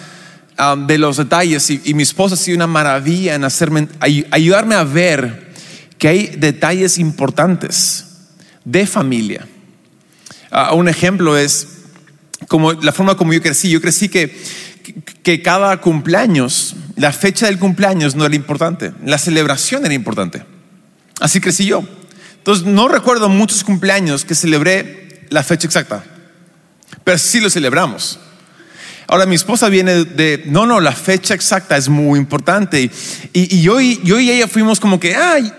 um, 0.59 0.87
de 0.87 0.99
los 0.99 1.17
detalles. 1.17 1.71
Y, 1.71 1.95
mi 1.95 2.03
esposa 2.03 2.35
ha 2.35 2.39
sido 2.39 2.57
una 2.57 2.67
maravilla 2.67 3.35
en 3.35 3.45
hacerme, 3.45 3.89
ay- 4.01 4.27
ayudarme 4.31 4.75
a 4.75 4.85
ver 4.85 5.53
que 5.99 6.09
hay 6.09 6.27
detalles 6.37 6.99
importantes 6.99 8.05
de 8.65 8.87
familia. 8.87 9.47
Ah, 10.51 10.75
un 10.75 10.89
ejemplo 10.89 11.39
es 11.39 11.69
como 12.49 12.75
la 12.75 12.93
forma 12.93 13.17
como 13.17 13.33
yo 13.33 13.41
crecí. 13.41 13.71
Yo 13.71 13.81
crecí 13.81 14.09
que, 14.11 14.37
que, 14.83 14.95
que 15.23 15.43
cada 15.43 15.81
cumpleaños, 15.81 16.77
la 16.97 17.13
fecha 17.13 17.47
del 17.47 17.59
cumpleaños 17.59 18.17
no 18.17 18.27
era 18.27 18.35
importante, 18.35 18.93
la 19.05 19.17
celebración 19.17 19.87
era 19.87 19.95
importante. 19.95 20.43
Así 21.21 21.41
crecí 21.41 21.65
yo. 21.65 21.85
Entonces 22.37 22.67
no 22.67 22.89
recuerdo 22.89 23.29
muchos 23.29 23.65
cumpleaños 23.65 24.25
que 24.25 24.35
celebré 24.35 25.03
la 25.33 25.43
fecha 25.43 25.67
exacta, 25.67 26.05
pero 27.05 27.19
sí 27.19 27.41
lo 27.41 27.51
celebramos. 27.51 28.19
Ahora 29.09 29.27
mi 29.27 29.35
esposa 29.35 29.69
viene 29.69 30.05
de, 30.05 30.45
no, 30.47 30.65
no, 30.65 30.81
la 30.81 30.93
fecha 30.93 31.35
exacta 31.35 31.77
es 31.77 31.89
muy 31.89 32.19
importante. 32.19 32.81
Y, 32.81 32.91
y- 33.33 33.63
yo, 33.63 33.81
y 33.81 34.01
yo 34.05 34.19
y 34.19 34.31
ella 34.31 34.49
fuimos 34.49 34.81
como 34.81 34.99
que, 34.99 35.15
ay, 35.15 35.53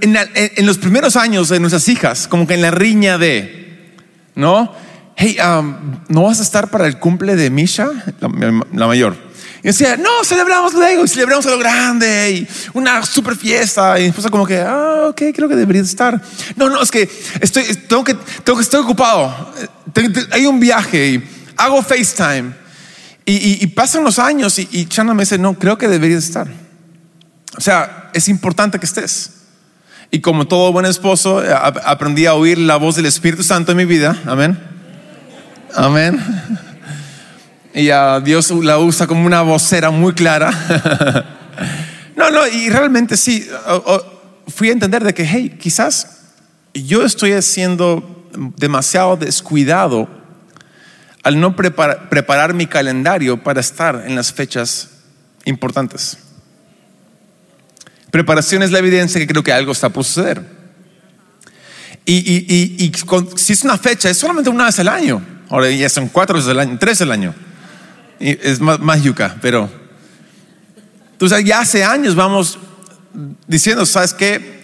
en, 0.00 0.66
los 0.66 0.78
primeros 0.78 1.16
años 1.16 1.48
de 1.50 1.60
nuestras 1.60 1.88
hijas, 1.88 2.26
como 2.26 2.46
que 2.46 2.54
en 2.54 2.62
la 2.62 2.70
riña 2.70 3.18
de, 3.18 3.94
¿no? 4.34 4.74
Hey, 5.16 5.36
um, 5.40 6.00
¿no 6.08 6.22
vas 6.24 6.40
a 6.40 6.42
estar 6.42 6.70
para 6.70 6.86
el 6.86 6.98
cumple 6.98 7.36
de 7.36 7.50
Misha, 7.50 7.90
la 8.20 8.86
mayor? 8.86 9.27
Y 9.62 9.68
decía, 9.68 9.96
no, 9.96 10.22
celebramos 10.24 10.72
luego 10.74 11.04
y 11.04 11.08
celebramos 11.08 11.44
a 11.46 11.50
lo 11.50 11.58
grande 11.58 12.30
y 12.30 12.48
una 12.74 13.04
super 13.04 13.34
fiesta. 13.36 13.98
Y 13.98 14.02
mi 14.04 14.08
esposa 14.10 14.30
como 14.30 14.46
que, 14.46 14.60
ah, 14.60 15.06
ok, 15.08 15.22
creo 15.34 15.48
que 15.48 15.56
deberías 15.56 15.88
estar. 15.88 16.20
No, 16.56 16.68
no, 16.70 16.80
es 16.80 16.90
que 16.90 17.08
estoy, 17.40 17.64
tengo 17.88 18.04
que, 18.04 18.14
tengo 18.44 18.56
que 18.58 18.62
estoy 18.62 18.80
ocupado. 18.80 19.52
Hay 20.30 20.46
un 20.46 20.60
viaje 20.60 21.08
y 21.08 21.28
hago 21.56 21.82
FaceTime. 21.82 22.52
Y, 23.24 23.32
y- 23.36 23.58
y 23.60 23.66
pasan 23.66 24.04
los 24.04 24.18
años 24.18 24.58
y, 24.58 24.68
y 24.70 24.86
Chana 24.86 25.12
me 25.12 25.22
dice, 25.24 25.36
no, 25.38 25.58
creo 25.58 25.76
que 25.76 25.88
deberías 25.88 26.24
estar. 26.24 26.48
O 27.56 27.60
sea, 27.60 28.10
es 28.14 28.28
importante 28.28 28.78
que 28.78 28.86
estés. 28.86 29.32
Y 30.10 30.20
como 30.20 30.46
todo 30.46 30.72
buen 30.72 30.86
esposo, 30.86 31.44
eh, 31.44 31.52
ap- 31.52 31.76
aprendí 31.84 32.24
a 32.26 32.32
oír 32.34 32.56
la 32.58 32.76
voz 32.76 32.94
del 32.96 33.04
Espíritu 33.06 33.42
Santo 33.42 33.72
en 33.72 33.76
mi 33.78 33.84
vida. 33.84 34.16
Amén. 34.24 34.58
Amén. 35.74 36.18
Y 37.78 37.90
a 37.90 38.20
Dios 38.20 38.50
la 38.50 38.78
usa 38.78 39.06
como 39.06 39.24
una 39.24 39.42
vocera 39.42 39.90
muy 39.90 40.12
clara. 40.12 41.34
No, 42.16 42.32
no, 42.32 42.48
y 42.48 42.68
realmente 42.68 43.16
sí, 43.16 43.48
fui 44.48 44.70
a 44.70 44.72
entender 44.72 45.04
de 45.04 45.14
que, 45.14 45.24
hey, 45.24 45.56
quizás 45.60 46.18
yo 46.74 47.04
estoy 47.04 47.40
siendo 47.42 48.28
demasiado 48.56 49.16
descuidado 49.16 50.08
al 51.22 51.38
no 51.38 51.54
prepara- 51.54 52.08
preparar 52.08 52.54
mi 52.54 52.66
calendario 52.66 53.40
para 53.44 53.60
estar 53.60 54.02
en 54.04 54.16
las 54.16 54.32
fechas 54.32 54.88
importantes. 55.44 56.18
Preparación 58.10 58.64
es 58.64 58.72
la 58.72 58.80
evidencia 58.80 59.20
que 59.20 59.26
creo 59.28 59.44
que 59.44 59.52
algo 59.52 59.70
está 59.70 59.88
por 59.88 60.02
suceder. 60.02 60.42
Y, 62.04 62.16
y- 62.16 62.46
y- 62.48 62.84
y 62.84 62.90
con- 63.06 63.38
si 63.38 63.52
es 63.52 63.62
una 63.62 63.78
fecha, 63.78 64.10
es 64.10 64.18
solamente 64.18 64.50
una 64.50 64.64
vez 64.64 64.78
al 64.80 64.88
año. 64.88 65.22
Ahora 65.50 65.70
ya 65.70 65.88
son 65.88 66.08
cuatro 66.08 66.34
veces 66.34 66.50
al 66.50 66.58
año, 66.58 66.76
tres 66.80 67.00
al 67.00 67.12
año. 67.12 67.32
Es 68.20 68.60
más, 68.60 68.80
más 68.80 69.02
yuca, 69.02 69.36
pero. 69.40 69.68
Entonces 71.12 71.44
ya 71.44 71.60
hace 71.60 71.84
años 71.84 72.14
vamos 72.14 72.58
diciendo, 73.46 73.84
¿sabes 73.86 74.14
qué? 74.14 74.60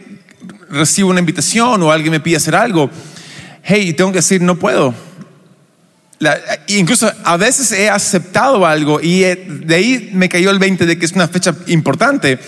Recibo 0.71 1.11
una 1.11 1.21
invitación 1.21 1.83
o 1.83 1.91
alguien 1.91 2.13
me 2.13 2.21
pide 2.21 2.37
hacer 2.37 2.55
algo. 2.55 2.91
Hey, 3.63 3.93
tengo 3.95 4.13
que 4.13 4.19
decir, 4.19 4.41
no 4.41 4.57
puedo. 4.59 4.95
La- 6.21 6.39
incluso 6.69 7.11
a 7.25 7.37
veces 7.37 7.73
he 7.73 7.91
aceptado 7.91 8.65
algo 8.67 9.01
y 9.01 9.25
eh, 9.25 9.45
de 9.49 9.75
ahí 9.75 10.11
me 10.13 10.29
cayó 10.29 10.51
el 10.51 10.59
20 10.59 10.87
de 10.87 10.99
que 10.99 11.07
es 11.07 11.13
una 11.13 11.27
fecha 11.29 11.55
importante 11.67 12.39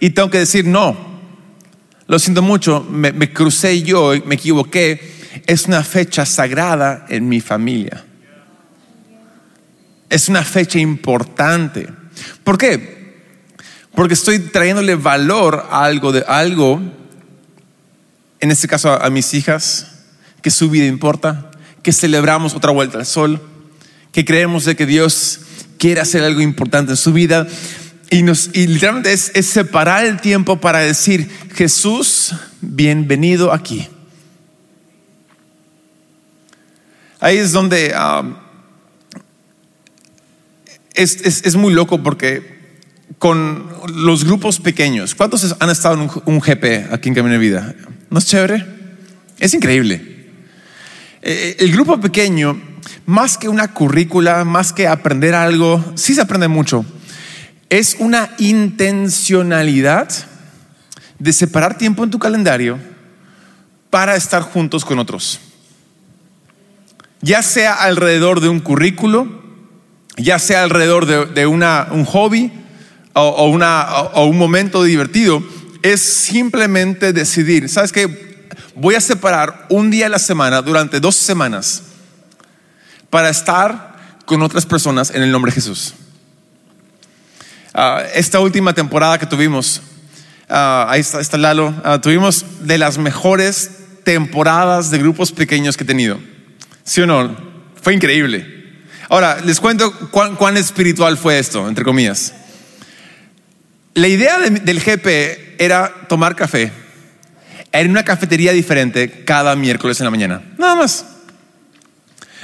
y 0.00 0.10
tengo 0.10 0.28
que 0.30 0.38
decir 0.38 0.66
no. 0.66 1.12
Lo 2.08 2.18
siento 2.18 2.42
mucho, 2.42 2.84
me, 2.90 3.12
me 3.12 3.32
crucé 3.32 3.82
yo, 3.82 4.12
me 4.26 4.34
equivoqué. 4.34 5.12
Es 5.46 5.66
una 5.66 5.82
fecha 5.82 6.26
sagrada 6.26 7.06
en 7.08 7.28
mi 7.28 7.40
familia. 7.40 8.04
Es 10.12 10.28
una 10.28 10.44
fecha 10.44 10.78
importante. 10.78 11.88
¿Por 12.44 12.58
qué? 12.58 13.22
Porque 13.94 14.12
estoy 14.12 14.40
trayéndole 14.40 14.94
valor 14.94 15.66
a 15.70 15.84
algo 15.84 16.12
de 16.12 16.22
algo, 16.28 16.82
en 18.38 18.50
este 18.50 18.68
caso 18.68 18.92
a, 18.92 19.08
mis 19.08 19.32
hijas, 19.32 19.86
que 20.42 20.50
su 20.50 20.68
vida 20.68 20.84
importa, 20.84 21.50
que 21.82 21.94
celebramos 21.94 22.54
otra 22.54 22.72
vuelta 22.72 22.98
al 22.98 23.06
sol, 23.06 23.40
que 24.12 24.26
creemos 24.26 24.66
de 24.66 24.76
que 24.76 24.84
Dios 24.84 25.40
quiere 25.78 26.02
hacer 26.02 26.22
algo 26.22 26.42
importante 26.42 26.92
en 26.92 26.98
su 26.98 27.14
vida. 27.14 27.46
Y, 28.10 28.22
nos, 28.22 28.50
y 28.52 28.66
literalmente 28.66 29.14
es, 29.14 29.32
separar 29.46 30.04
el 30.04 30.20
tiempo 30.20 30.60
para 30.60 30.80
decir, 30.80 31.30
Jesús, 31.54 32.34
bienvenido 32.60 33.50
aquí. 33.50 33.88
Ahí 37.18 37.38
es 37.38 37.52
donde 37.52 37.94
um, 37.96 38.41
es, 40.94 41.16
es- 41.22 41.44
es 41.44 41.56
muy 41.56 41.72
loco 41.72 42.02
porque 42.02 42.60
con 43.18 43.68
los 43.94 44.24
grupos 44.24 44.58
pequeños, 44.60 45.14
¿cuántos 45.14 45.54
han 45.60 45.70
estado 45.70 45.94
en 45.94 46.00
un, 46.02 46.10
un 46.26 46.40
GP 46.40 46.92
aquí 46.92 47.08
en 47.08 47.14
Camino 47.14 47.32
de 47.34 47.38
Vida? 47.38 47.74
¿No 48.10 48.18
es 48.18 48.26
chévere? 48.26 48.64
Es 49.38 49.54
increíble. 49.54 50.26
Eh, 51.22 51.56
el 51.60 51.72
grupo 51.72 52.00
pequeño, 52.00 52.60
más 53.06 53.38
que 53.38 53.48
una 53.48 53.68
currícula, 53.72 54.44
más 54.44 54.72
que 54.72 54.88
aprender 54.88 55.34
algo, 55.34 55.84
sí 55.94 56.14
se 56.14 56.20
aprende 56.20 56.48
mucho, 56.48 56.84
es 57.68 57.96
una 58.00 58.30
intencionalidad 58.38 60.08
de 61.18 61.32
separar 61.32 61.78
tiempo 61.78 62.02
en 62.04 62.10
tu 62.10 62.18
calendario 62.18 62.78
para 63.90 64.16
estar 64.16 64.42
juntos 64.42 64.84
con 64.84 64.98
otros. 64.98 65.38
Ya 67.20 67.42
sea 67.42 67.74
alrededor 67.74 68.40
de 68.40 68.48
un 68.48 68.58
currículo, 68.60 69.41
ya 70.16 70.38
sea 70.38 70.62
alrededor 70.62 71.06
de, 71.06 71.46
un 71.46 72.04
hobby 72.04 72.52
o, 73.14 73.46
un 73.46 74.38
momento 74.38 74.84
divertido, 74.84 75.42
es 75.82 76.00
simplemente 76.00 77.12
decidir, 77.12 77.68
¿sabes 77.68 77.92
qué? 77.92 78.48
Voy 78.74 78.94
a 78.94 79.00
separar 79.00 79.66
un 79.68 79.90
día 79.90 80.06
a 80.06 80.08
la 80.08 80.18
semana 80.18 80.62
durante 80.62 81.00
dos 81.00 81.16
semanas 81.16 81.82
para 83.10 83.28
estar 83.28 83.92
con 84.24 84.42
otras 84.42 84.64
personas 84.64 85.10
en 85.10 85.22
el 85.22 85.30
nombre 85.30 85.50
de 85.50 85.56
Jesús. 85.56 85.94
Ah, 87.74 88.02
esta 88.14 88.40
última 88.40 88.72
temporada 88.72 89.18
que 89.18 89.26
tuvimos, 89.26 89.82
ah, 90.48 90.86
ahí 90.88 91.00
está, 91.00 91.20
está 91.20 91.36
Lalo, 91.36 91.74
ah, 91.84 92.00
tuvimos 92.00 92.44
de 92.60 92.78
las 92.78 92.98
mejores 92.98 93.70
temporadas 94.04 94.90
de 94.90 94.98
grupos 94.98 95.32
pequeños 95.32 95.76
que 95.76 95.84
he 95.84 95.86
tenido. 95.86 96.18
¿Sí 96.84 97.00
o 97.00 97.06
no? 97.06 97.36
Fue 97.80 97.94
increíble. 97.94 98.51
Ahora, 99.12 99.42
les 99.44 99.60
cuento 99.60 99.92
cuán, 100.10 100.36
cuán 100.36 100.56
espiritual 100.56 101.18
fue 101.18 101.38
esto, 101.38 101.68
entre 101.68 101.84
comillas. 101.84 102.32
La 103.92 104.08
idea 104.08 104.38
de- 104.38 104.60
del 104.60 104.80
GP 104.80 105.56
era 105.62 105.92
tomar 106.08 106.34
café 106.34 106.72
en 107.72 107.90
una 107.90 108.04
cafetería 108.06 108.52
diferente 108.52 109.22
cada 109.26 109.54
miércoles 109.54 110.00
en 110.00 110.04
la 110.06 110.10
mañana. 110.10 110.40
Nada 110.56 110.76
más. 110.76 111.04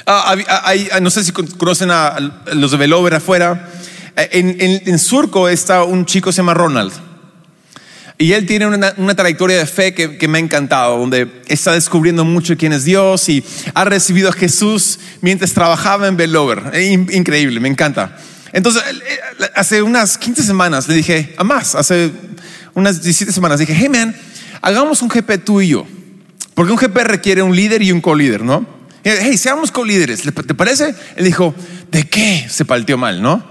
Ah, 0.05 0.35
ah, 0.47 0.73
ah, 0.93 1.01
no 1.01 1.09
sé 1.09 1.25
si 1.25 1.33
con- 1.33 1.47
conocen 1.47 1.91
a, 1.91 2.19
los 2.53 2.71
de 2.73 2.77
Velover 2.77 3.15
afuera. 3.15 3.71
Eh, 4.15 4.29
En, 4.33 4.51
en- 4.61 4.83
en 4.85 4.99
Surco 4.99 5.49
está 5.49 5.85
un 5.85 6.05
chico 6.05 6.29
que 6.29 6.33
se 6.35 6.39
llama 6.43 6.53
Ronald. 6.53 6.93
Y 8.21 8.33
él 8.33 8.47
tiene 8.47 8.67
una, 8.67 8.95
una 8.97 9.15
trayectoria 9.15 9.59
de 9.59 9.67
fe 9.67 9.95
que, 9.95 10.19
que 10.19 10.27
me 10.27 10.39
ha 10.39 10.41
encantado, 10.41 10.99
donde 10.99 11.29
está 11.47 11.73
descubriendo 11.73 12.25
mucho 12.25 12.57
quién 12.57 12.73
es 12.73 12.85
Dios 12.85 13.29
y 13.29 13.45
ha 13.75 13.85
recibido 13.85 14.29
a 14.29 14.33
Jesús 14.33 14.99
mientras 15.21 15.53
trabajaba 15.53 16.09
en 16.09 16.17
Velover. 16.17 16.71
Eh, 16.75 16.87
in- 16.87 17.09
Increíble, 17.13 17.61
me 17.61 17.69
encanta. 17.69 18.19
Entonces, 18.53 18.83
hace 19.55 19.83
unas 19.83 20.19
15 20.19 20.43
semanas 20.43 20.89
le 20.89 20.95
dije, 20.95 21.33
a 21.37 21.45
más, 21.45 21.77
hace 21.77 22.11
unas 22.75 23.03
17 23.03 23.31
semanas, 23.33 23.61
dije, 23.61 23.75
hey 23.77 23.89
man, 23.89 24.17
hagamos 24.63 25.01
un 25.03 25.09
GP 25.09 25.39
tú 25.45 25.61
y 25.61 25.69
yo. 25.69 25.87
Porque 26.55 26.73
un 26.73 26.79
GP 26.79 26.97
requiere 27.05 27.43
un 27.43 27.55
líder 27.55 27.83
y 27.83 27.93
un 27.93 28.01
co-líder, 28.01 28.43
¿no? 28.43 28.67
Hey, 29.05 29.39
seamos 29.39 29.71
co-líderes, 29.71 30.25
¿le- 30.25 30.33
¿te 30.33 30.55
parece? 30.55 30.93
Él 31.15 31.25
dijo, 31.25 31.55
¿de 31.93 32.03
qué? 32.09 32.47
Se 32.51 32.65
palteó 32.65 32.99
mal, 32.99 33.23
¿no? 33.23 33.47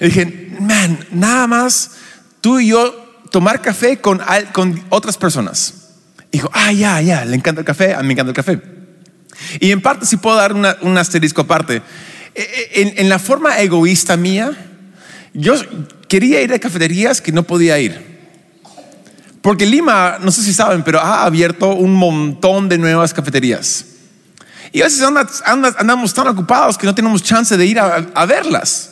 Y 0.00 0.04
dije, 0.04 0.52
man, 0.60 0.96
nada 1.10 1.48
más 1.48 1.90
tú 2.40 2.60
y 2.60 2.68
yo 2.68 3.00
tomar 3.34 3.60
café 3.60 3.96
con, 3.96 4.20
con 4.52 4.80
otras 4.90 5.16
personas. 5.16 5.74
Dijo, 6.30 6.48
ah, 6.52 6.70
ya, 6.72 7.00
ya, 7.00 7.24
le 7.24 7.34
encanta 7.34 7.62
el 7.62 7.64
café, 7.66 7.92
a 7.92 8.00
mí 8.00 8.06
me 8.06 8.12
encanta 8.12 8.30
el 8.30 8.36
café. 8.36 8.60
Y 9.58 9.72
en 9.72 9.82
parte, 9.82 10.06
si 10.06 10.16
puedo 10.18 10.36
dar 10.36 10.52
una- 10.52 10.76
un 10.82 10.96
asterisco 10.96 11.40
aparte, 11.42 11.82
Eh, 12.36 12.42
eh, 12.42 12.70
en, 12.82 12.94
en 12.98 13.08
la 13.08 13.18
forma 13.18 13.58
egoísta 13.60 14.16
mía, 14.16 14.50
yo 15.34 15.54
quería 16.08 16.42
ir 16.42 16.52
a 16.52 16.58
cafeterías 16.60 17.20
que 17.20 17.32
no 17.32 17.42
podía 17.42 17.76
ir. 17.80 17.92
Porque 19.42 19.66
Lima, 19.66 20.18
no 20.20 20.30
sé 20.30 20.42
si 20.42 20.52
saben, 20.54 20.82
pero 20.84 21.00
ha 21.00 21.24
abierto 21.24 21.74
un 21.74 21.94
montón 21.94 22.68
de 22.68 22.78
nuevas 22.78 23.12
cafeterías. 23.14 23.84
Y 24.72 24.80
a 24.80 24.84
veces 24.84 25.02
anda- 25.02 25.28
anda- 25.44 25.74
andamos 25.78 26.14
tan 26.14 26.28
ocupados 26.28 26.78
que 26.78 26.86
no 26.86 26.94
tenemos 26.94 27.20
chance 27.22 27.56
de 27.56 27.66
ir 27.66 27.78
a, 27.80 27.96
a 28.14 28.26
verlas. 28.26 28.90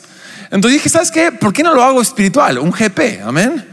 Entonces 0.51 0.73
dije, 0.79 0.89
¿sabes 0.89 1.11
qué? 1.11 1.31
¿Por 1.31 1.51
qué 1.53 1.63
no 1.63 1.73
lo 1.73 1.81
hago 1.83 2.01
espiritual? 2.01 2.59
Un 2.59 2.71
GP, 2.71 3.21
amén. 3.25 3.72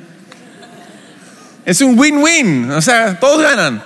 Es 1.64 1.80
un 1.80 1.98
win-win, 1.98 2.70
o 2.70 2.80
sea, 2.82 3.18
todos 3.20 3.42
ganan. 3.42 3.82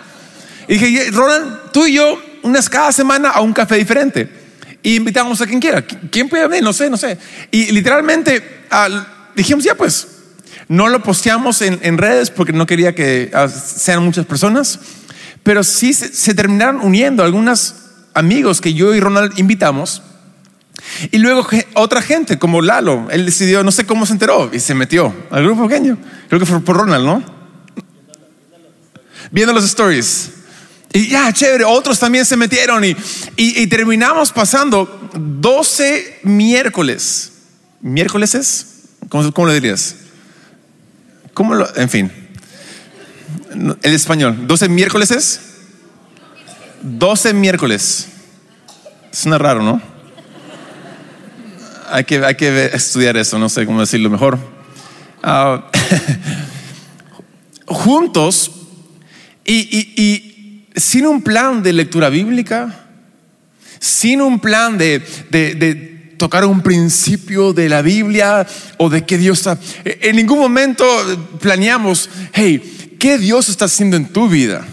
Y 0.68 0.78
dije, 0.78 1.10
Roland, 1.10 1.72
tú 1.72 1.86
y 1.86 1.94
yo, 1.94 2.18
unas 2.42 2.68
cada 2.68 2.92
semana 2.92 3.30
a 3.30 3.40
un 3.40 3.52
café 3.52 3.76
diferente. 3.76 4.28
Y 4.82 4.96
invitamos 4.96 5.40
a 5.40 5.46
quien 5.46 5.60
quiera. 5.60 5.82
¿Quién 5.82 6.28
puede 6.28 6.46
venir? 6.46 6.62
No 6.62 6.72
sé, 6.72 6.90
no 6.90 6.96
sé. 6.96 7.18
Y 7.50 7.72
literalmente 7.72 8.64
al- 8.70 9.06
dijimos, 9.34 9.64
ya 9.64 9.74
pues, 9.74 10.06
no 10.68 10.88
lo 10.88 11.02
posteamos 11.02 11.62
en, 11.62 11.78
en 11.82 11.98
redes 11.98 12.30
porque 12.30 12.52
no 12.52 12.66
quería 12.66 12.94
que 12.94 13.30
ah, 13.34 13.48
sean 13.48 14.02
muchas 14.04 14.26
personas, 14.26 14.78
pero 15.42 15.64
sí 15.64 15.92
se, 15.92 16.12
se 16.12 16.34
terminaron 16.34 16.80
uniendo 16.82 17.22
algunos 17.24 17.74
amigos 18.14 18.60
que 18.60 18.74
yo 18.74 18.94
y 18.94 19.00
Ronald 19.00 19.38
invitamos. 19.38 20.02
Y 21.10 21.18
luego 21.18 21.46
otra 21.74 22.02
gente, 22.02 22.38
como 22.38 22.60
Lalo, 22.62 23.08
él 23.10 23.24
decidió, 23.26 23.62
no 23.64 23.72
sé 23.72 23.86
cómo 23.86 24.06
se 24.06 24.12
enteró, 24.12 24.50
y 24.52 24.60
se 24.60 24.74
metió 24.74 25.14
al 25.30 25.44
grupo 25.44 25.66
pequeño. 25.66 25.96
Creo 26.28 26.38
que 26.38 26.46
fue 26.46 26.60
por 26.60 26.76
Ronald, 26.76 27.04
¿no? 27.06 27.33
Viendo 29.30 29.52
los 29.52 29.64
stories. 29.64 30.30
Y 30.92 31.08
ya, 31.08 31.32
chévere, 31.32 31.64
otros 31.64 31.98
también 31.98 32.24
se 32.24 32.36
metieron 32.36 32.84
y, 32.84 32.96
y, 33.36 33.66
terminamos 33.66 34.30
pasando 34.30 35.10
12 35.12 36.20
miércoles. 36.22 37.32
¿Miércoles 37.80 38.36
es? 38.36 38.66
¿Cómo, 39.08 39.32
cómo 39.32 39.48
lo 39.48 39.52
dirías? 39.54 39.96
¿Cómo 41.34 41.56
lo? 41.56 41.68
En 41.76 41.90
fin. 41.90 42.12
El 43.82 43.92
español. 43.92 44.46
¿12 44.46 44.68
miércoles 44.68 45.10
es? 45.10 45.40
12 46.82 47.34
miércoles. 47.34 48.06
Suena 49.10 49.38
raro, 49.38 49.64
¿no? 49.64 49.82
Hay 51.90 52.04
que, 52.04 52.24
hay 52.24 52.36
que 52.36 52.66
estudiar 52.66 53.16
eso, 53.16 53.36
no 53.38 53.48
sé 53.48 53.66
cómo 53.66 53.80
decirlo 53.80 54.10
mejor. 54.10 54.38
Ah, 55.24 55.70
juntos 57.66 58.50
y, 59.44 60.66
sin 60.76 61.06
un 61.06 61.22
plan 61.22 61.62
de 61.62 61.72
lectura 61.72 62.08
bíblica, 62.08 62.86
sin 63.78 64.20
un 64.20 64.40
plan 64.40 64.76
de, 64.78 65.02
tocar 66.16 66.44
un 66.44 66.62
principio 66.62 67.52
de 67.52 67.68
la 67.68 67.82
Biblia 67.82 68.46
o 68.78 68.88
de 68.88 69.04
que 69.04 69.18
Dios 69.18 69.38
está. 69.38 69.58
En 69.84 70.16
ningún 70.16 70.38
momento 70.38 70.84
planeamos, 71.40 72.08
hey, 72.32 72.96
¿qué 72.98 73.18
Dios 73.18 73.48
está 73.48 73.66
haciendo 73.66 73.96
en 73.96 74.06
tu 74.06 74.28
vida? 74.28 74.64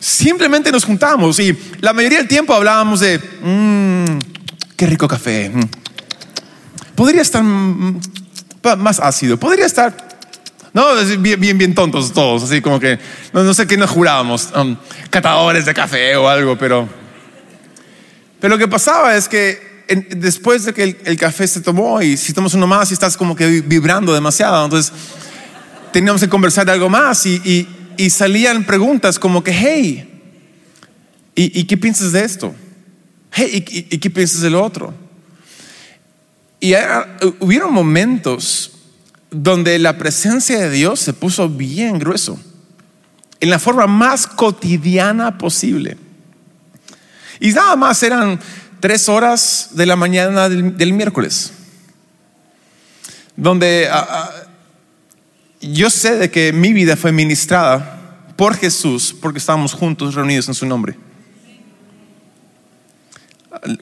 Simplemente 0.00 0.72
nos 0.72 0.84
juntamos 0.84 1.38
y 1.38 1.56
la 1.80 1.92
mayoría 1.92 2.18
del 2.18 2.28
tiempo 2.28 2.52
hablábamos 2.54 3.00
de, 3.00 3.18
"Mm, 3.18 4.18
qué 4.76 4.86
rico 4.86 5.06
café. 5.06 5.48
mm. 5.48 5.60
Podría 6.96 7.22
estar 7.22 7.42
mm, 7.42 8.00
más 8.78 8.98
ácido, 8.98 9.38
podría 9.38 9.66
estar 9.66 10.11
no, 10.74 10.94
bien, 11.18 11.38
bien, 11.38 11.58
bien 11.58 11.74
tontos 11.74 12.12
todos, 12.12 12.44
así 12.44 12.62
como 12.62 12.80
que 12.80 12.98
no, 13.32 13.42
no 13.42 13.52
sé 13.52 13.66
qué 13.66 13.76
nos 13.76 13.90
jurábamos, 13.90 14.48
um, 14.56 14.76
catadores 15.10 15.66
de 15.66 15.74
café 15.74 16.16
o 16.16 16.28
algo, 16.28 16.56
pero. 16.56 16.88
Pero 18.40 18.54
lo 18.54 18.58
que 18.58 18.66
pasaba 18.66 19.14
es 19.16 19.28
que 19.28 19.84
después 20.16 20.64
de 20.64 20.72
que 20.72 20.96
el, 21.04 21.16
café 21.16 21.46
se 21.46 21.60
tomó 21.60 22.00
y 22.02 22.16
si 22.16 22.32
tomas 22.32 22.54
uno 22.54 22.66
más 22.66 22.90
y 22.90 22.94
estás 22.94 23.16
como 23.16 23.36
que 23.36 23.60
vibrando 23.60 24.12
demasiado, 24.12 24.64
entonces 24.64 24.92
teníamos 25.92 26.22
que 26.22 26.28
conversar 26.28 26.66
de 26.66 26.72
algo 26.72 26.88
más 26.88 27.24
y, 27.26 27.68
y- 27.96 28.10
salían 28.10 28.64
preguntas 28.64 29.16
como 29.16 29.44
que, 29.44 29.52
hey, 29.52 30.22
¿y, 31.36 31.64
qué 31.64 31.76
piensas 31.76 32.10
de 32.10 32.24
esto? 32.24 32.52
Hey, 33.30 33.64
¿y, 33.68 33.98
qué 33.98 34.10
piensas 34.10 34.40
del 34.40 34.56
otro? 34.56 34.92
Y 36.58 36.74
ah, 36.74 37.18
hubieron 37.38 37.72
momentos 37.72 38.72
donde 39.32 39.78
la 39.78 39.96
presencia 39.96 40.58
de 40.58 40.70
Dios 40.70 41.00
se 41.00 41.14
puso 41.14 41.48
bien 41.48 41.98
grueso, 41.98 42.38
en 43.40 43.50
la 43.50 43.58
forma 43.58 43.86
más 43.86 44.26
cotidiana 44.26 45.38
posible. 45.38 45.96
Y 47.40 47.50
nada 47.50 47.74
más 47.74 48.02
eran 48.02 48.38
tres 48.78 49.08
horas 49.08 49.70
de 49.72 49.86
la 49.86 49.96
mañana 49.96 50.48
del, 50.48 50.92
miércoles, 50.92 51.52
donde 53.34 53.88
ah, 53.90 54.06
ah, 54.08 54.30
yo 55.60 55.88
sé 55.88 56.16
de 56.16 56.30
que 56.30 56.52
mi 56.52 56.72
vida 56.72 56.96
fue 56.96 57.10
ministrada 57.10 58.26
por 58.36 58.54
Jesús 58.54 59.16
porque 59.20 59.38
estábamos 59.38 59.72
juntos 59.72 60.14
reunidos 60.14 60.46
en 60.48 60.54
su 60.54 60.66
nombre. 60.66 60.96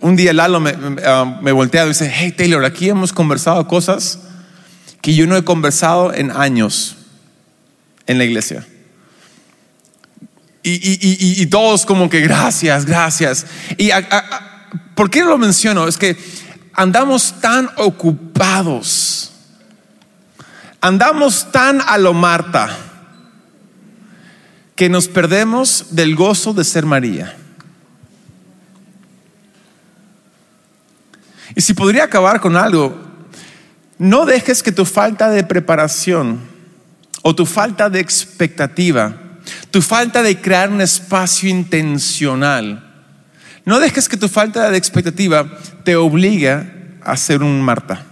Un 0.01 0.15
día 0.15 0.33
Lalo 0.33 0.61
me, 0.61 0.75
me, 0.75 1.03
ah, 1.05 1.41
me 1.43 1.53
voltea 1.53 1.85
y 1.85 1.89
dice, 1.89 2.11
hey 2.15 2.33
Taylor, 2.33 2.65
aquí 2.65 2.89
hemos 2.89 3.13
conversado 3.13 3.67
cosas 3.67 4.21
que 5.01 5.15
yo 5.15 5.27
no 5.27 5.37
he 5.37 5.45
conversado 5.45 6.13
en 6.13 6.31
años 6.31 6.97
en 8.07 8.19
la 8.19 8.25
iglesia. 8.25 8.67
Y, 10.63 10.73
y- 10.73 10.99
y- 11.01 11.43
y- 11.43 11.47
todos 11.47 11.87
como 11.87 12.11
que 12.11 12.21
gracias, 12.21 12.85
gracias. 12.85 13.47
Y 13.79 13.93
a- 13.93 14.07
a- 14.11 14.69
¿por 14.95 15.09
qué 15.09 15.23
lo 15.25 15.39
menciono? 15.39 15.89
Es 15.89 15.97
que 15.97 16.19
andamos 16.75 17.41
tan 17.41 17.71
ocupados, 17.77 19.33
andamos 20.83 21.51
tan 21.51 21.81
a 21.81 21.97
lo 21.97 22.13
Marta, 22.13 22.77
que 24.77 24.91
nos 24.91 25.09
perdemos 25.09 25.87
del 25.91 26.15
gozo 26.15 26.53
de 26.53 26.65
ser 26.65 26.85
María. 26.85 27.37
Y 31.55 31.61
si 31.63 31.75
podría 31.75 32.05
acabar 32.05 32.41
con 32.41 32.57
algo, 32.57 33.10
no 34.01 34.25
dejes 34.25 34.63
que 34.63 34.73
tu 34.73 34.87
falta 34.87 35.29
de 35.29 35.45
preparación 35.45 36.41
o 37.21 37.35
tu 37.35 37.45
falta 37.45 37.91
de 37.91 38.01
expectativa, 38.01 39.15
tu 39.71 39.83
falta 39.83 40.23
de 40.23 40.41
crear 40.41 40.71
un 40.71 40.81
espacio 40.81 41.51
intencional, 41.51 42.83
no 43.67 43.79
dejes 43.79 44.09
que 44.09 44.17
tu 44.17 44.27
falta 44.27 44.71
de 44.71 44.79
expectativa 44.79 45.47
te 45.85 45.97
obligue 45.97 46.99
a 47.03 47.15
ser 47.15 47.43
un 47.43 47.61
Marta. 47.61 48.07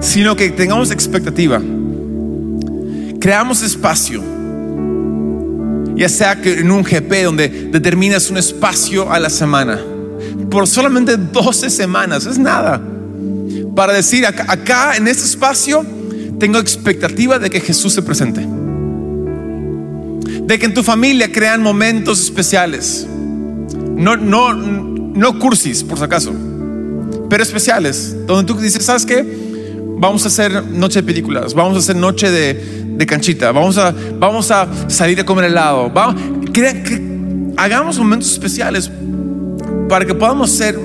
Sino 0.00 0.36
que 0.36 0.50
tengamos 0.50 0.92
expectativa, 0.92 1.60
creamos 3.20 3.60
espacio, 3.62 4.22
ya 5.96 6.08
sea 6.08 6.40
que 6.40 6.60
en 6.60 6.70
un 6.70 6.84
GP 6.84 7.24
donde 7.24 7.48
determinas 7.48 8.30
un 8.30 8.38
espacio 8.38 9.12
a 9.12 9.18
la 9.18 9.30
semana, 9.30 9.80
por 10.50 10.66
solamente 10.66 11.16
12 11.16 11.70
semanas, 11.70 12.26
es 12.26 12.38
nada. 12.38 12.80
Para 13.74 13.92
decir, 13.94 14.26
acá, 14.26 14.96
en 14.96 15.08
este 15.08 15.24
espacio 15.24 15.84
tengo 16.38 16.58
expectativa 16.58 17.38
de 17.38 17.48
que 17.48 17.60
Jesús 17.60 17.92
se 17.94 18.02
presente. 18.02 18.46
De 20.46 20.58
que 20.58 20.66
en 20.66 20.74
tu 20.74 20.82
familia 20.82 21.30
crean 21.32 21.62
momentos 21.62 22.20
especiales. 22.20 23.06
No, 23.96 24.16
no, 24.16 24.52
no 24.52 25.38
cursis, 25.38 25.84
por 25.84 25.98
si 25.98 26.04
acaso, 26.04 26.32
pero 27.30 27.42
especiales. 27.42 28.14
Donde 28.26 28.52
tú 28.52 28.58
dices, 28.58 28.84
¿sabes 28.84 29.06
qué? 29.06 29.24
Vamos 29.98 30.24
a 30.24 30.28
hacer 30.28 30.64
noche 30.66 31.00
de 31.00 31.06
películas, 31.06 31.54
vamos 31.54 31.76
a 31.76 31.78
hacer 31.78 31.96
noche 31.96 32.30
de, 32.30 32.84
de 32.96 33.06
canchita, 33.06 33.52
vamos 33.52 33.78
a, 33.78 33.94
vamos 34.18 34.50
a 34.50 34.68
salir 34.88 35.20
a 35.20 35.24
comer 35.24 35.46
helado. 35.46 35.90
Vamos, 35.90 36.20
hagamos 37.56 37.98
momentos 37.98 38.32
especiales 38.32 38.90
para 39.92 40.06
que 40.06 40.14
podamos 40.14 40.50
ser 40.50 40.80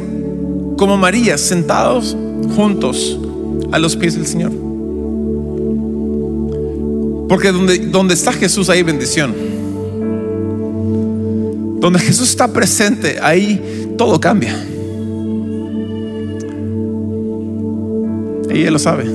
como 0.76 0.98
María, 0.98 1.38
sentados 1.38 2.18
juntos 2.58 3.18
a 3.72 3.80
los 3.80 3.96
pies 3.96 4.16
del 4.16 4.28
Señor. 4.28 4.52
Porque 7.30 7.54
donde, 7.54 7.78
donde 7.88 8.16
está 8.16 8.34
Jesús, 8.34 8.70
hay 8.70 8.84
bendición. 8.84 9.34
Donde 11.80 12.00
Jesús 12.00 12.30
está 12.30 12.52
presente, 12.52 13.18
ahí 13.22 13.94
todo 13.98 14.20
cambia. 14.20 14.62
Ella 18.50 18.72
lo 18.72 18.80
sabe. 18.80 19.06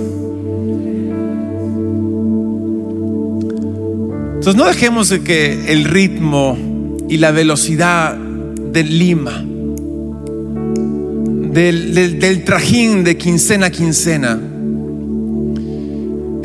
Entonces 4.37 4.57
no 4.57 4.65
dejemos 4.65 5.11
de 5.11 5.23
que 5.23 5.71
el 5.71 5.85
ritmo 5.85 6.57
y 7.11 7.19
la 7.19 7.31
velocidad 7.31 8.17
de 8.17 8.85
Lima, 8.85 9.45
del, 11.53 11.95
del- 11.95 12.19
del 12.19 12.45
trajín 12.45 13.05
de 13.05 13.17
quincena 13.17 13.67
a 13.67 13.71
quincena, 13.71 14.39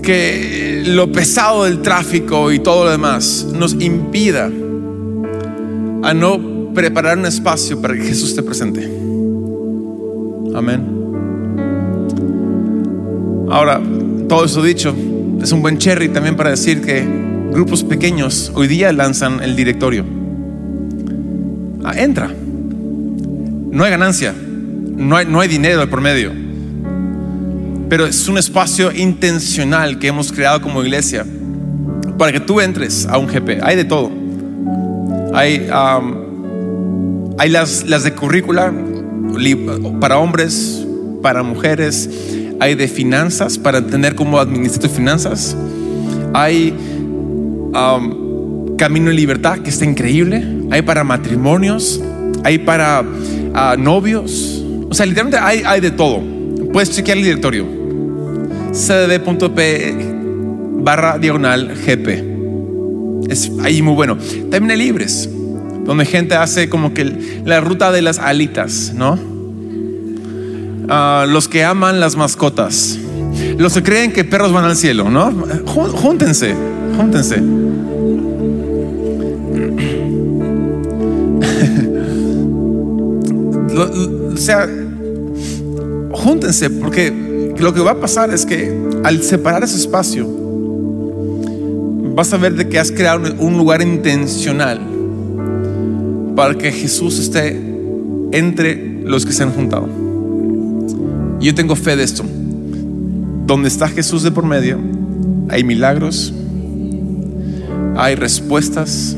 que 0.01 0.83
lo 0.87 1.11
pesado 1.11 1.65
del 1.65 1.81
tráfico 1.81 2.51
y 2.51 2.59
todo 2.59 2.85
lo 2.85 2.91
demás 2.91 3.47
nos 3.53 3.73
impida 3.81 4.45
a 6.03 6.13
no 6.13 6.71
preparar 6.73 7.17
un 7.17 7.25
espacio 7.25 7.81
para 7.81 7.93
que 7.95 8.01
Jesús 8.03 8.29
esté 8.29 8.43
presente. 8.43 8.83
Amén. 10.55 10.81
Ahora, 13.49 13.81
todo 14.29 14.45
eso 14.45 14.61
dicho, 14.61 14.93
es 15.41 15.51
un 15.51 15.61
buen 15.61 15.77
cherry 15.77 16.09
también 16.09 16.35
para 16.35 16.51
decir 16.51 16.81
que 16.81 17.03
grupos 17.51 17.83
pequeños 17.83 18.51
hoy 18.55 18.67
día 18.67 18.91
lanzan 18.91 19.41
el 19.41 19.55
directorio. 19.55 20.05
Ah, 21.83 21.93
entra. 21.97 22.29
No 23.71 23.83
hay 23.83 23.91
ganancia, 23.91 24.33
no 24.97 25.15
hay, 25.15 25.25
no 25.25 25.39
hay 25.39 25.47
dinero 25.47 25.79
de 25.79 25.87
por 25.87 26.01
medio, 26.01 26.33
pero 27.89 28.05
es 28.05 28.27
un 28.27 28.37
espacio 28.37 28.91
intencional 28.91 29.99
que 29.99 30.07
hemos 30.07 30.31
creado 30.31 30.61
como 30.61 30.83
iglesia 30.83 31.25
para 32.17 32.31
que 32.31 32.39
tú 32.39 32.59
entres 32.59 33.05
a 33.05 33.17
un 33.17 33.27
GP. 33.27 33.61
Hay 33.61 33.75
de 33.75 33.85
todo. 33.85 34.11
Hay, 35.33 35.69
hay 37.37 37.49
las, 37.49 37.85
las 37.85 38.03
de 38.03 38.13
currícula 38.13 38.73
para 40.01 40.17
hombres, 40.17 40.85
para 41.21 41.43
mujeres. 41.43 42.09
Hay 42.59 42.73
de 42.73 42.87
finanzas 42.87 43.57
para 43.57 43.77
entender 43.77 44.15
cómo 44.15 44.39
administrar 44.39 44.81
tus 44.81 44.91
finanzas. 44.97 45.55
Hay 46.33 46.73
Camino 48.77 49.09
en 49.09 49.15
Libertad, 49.15 49.59
que 49.59 49.69
está 49.69 49.85
increíble. 49.85 50.43
Hay 50.71 50.81
para 50.81 51.03
matrimonios. 51.03 52.01
Hay 52.43 52.57
para 52.57 53.03
ah, 53.53 53.75
novios. 53.77 54.63
O 54.89 54.93
sea, 54.93 55.05
literalmente 55.05 55.37
hay, 55.37 55.63
hay 55.65 55.81
de 55.81 55.91
todo. 55.91 56.21
Puedes 56.71 56.91
chequear 56.91 57.17
el 57.17 57.23
directorio. 57.23 57.65
cdd.p 58.73 59.95
barra 60.81 61.17
diagonal 61.17 61.73
GP. 61.85 63.29
Es 63.31 63.51
ahí 63.63 63.81
muy 63.81 63.93
bueno. 63.95 64.17
También 64.49 64.71
hay 64.71 64.77
libres, 64.77 65.29
donde 65.83 66.05
gente 66.05 66.35
hace 66.35 66.69
como 66.69 66.93
que 66.93 67.41
la 67.45 67.59
ruta 67.59 67.91
de 67.91 68.01
las 68.01 68.19
alitas, 68.19 68.93
¿no? 68.95 69.19
Ah, 70.89 71.25
los 71.27 71.47
que 71.49 71.63
aman 71.65 71.99
las 71.99 72.15
mascotas. 72.15 72.97
Los 73.57 73.73
que 73.73 73.83
creen 73.83 74.13
que 74.13 74.23
perros 74.23 74.53
van 74.53 74.63
al 74.65 74.75
cielo, 74.77 75.09
¿no? 75.09 75.31
Jú- 75.31 75.91
Júntense, 75.91 76.55
júntense. 76.95 77.41
O 84.37 84.39
sea, 84.39 84.69
júntense, 86.11 86.69
porque 86.69 87.11
lo 87.57 87.73
que 87.73 87.81
va 87.81 87.93
a 87.93 87.99
pasar 87.99 88.31
es 88.31 88.45
que 88.45 88.71
al 89.03 89.23
separar 89.23 89.63
ese 89.63 89.77
espacio, 89.77 90.27
vas 92.13 92.31
a 92.33 92.37
ver 92.37 92.53
de 92.53 92.69
que 92.69 92.77
has 92.77 92.91
creado 92.91 93.33
un 93.39 93.57
lugar 93.57 93.81
intencional 93.81 94.79
para 96.35 96.53
que 96.53 96.71
Jesús 96.71 97.17
esté 97.17 97.59
entre 98.31 99.01
los 99.03 99.25
que 99.25 99.33
se 99.33 99.41
han 99.41 99.49
juntado. 99.49 99.89
Yo 101.39 101.55
tengo 101.55 101.75
fe 101.75 101.95
de 101.95 102.03
esto. 102.03 102.23
Donde 103.47 103.69
está 103.69 103.87
Jesús 103.87 104.21
de 104.21 104.29
por 104.29 104.45
medio, 104.45 104.77
hay 105.49 105.63
milagros, 105.63 106.31
hay 107.95 108.13
respuestas. 108.13 109.17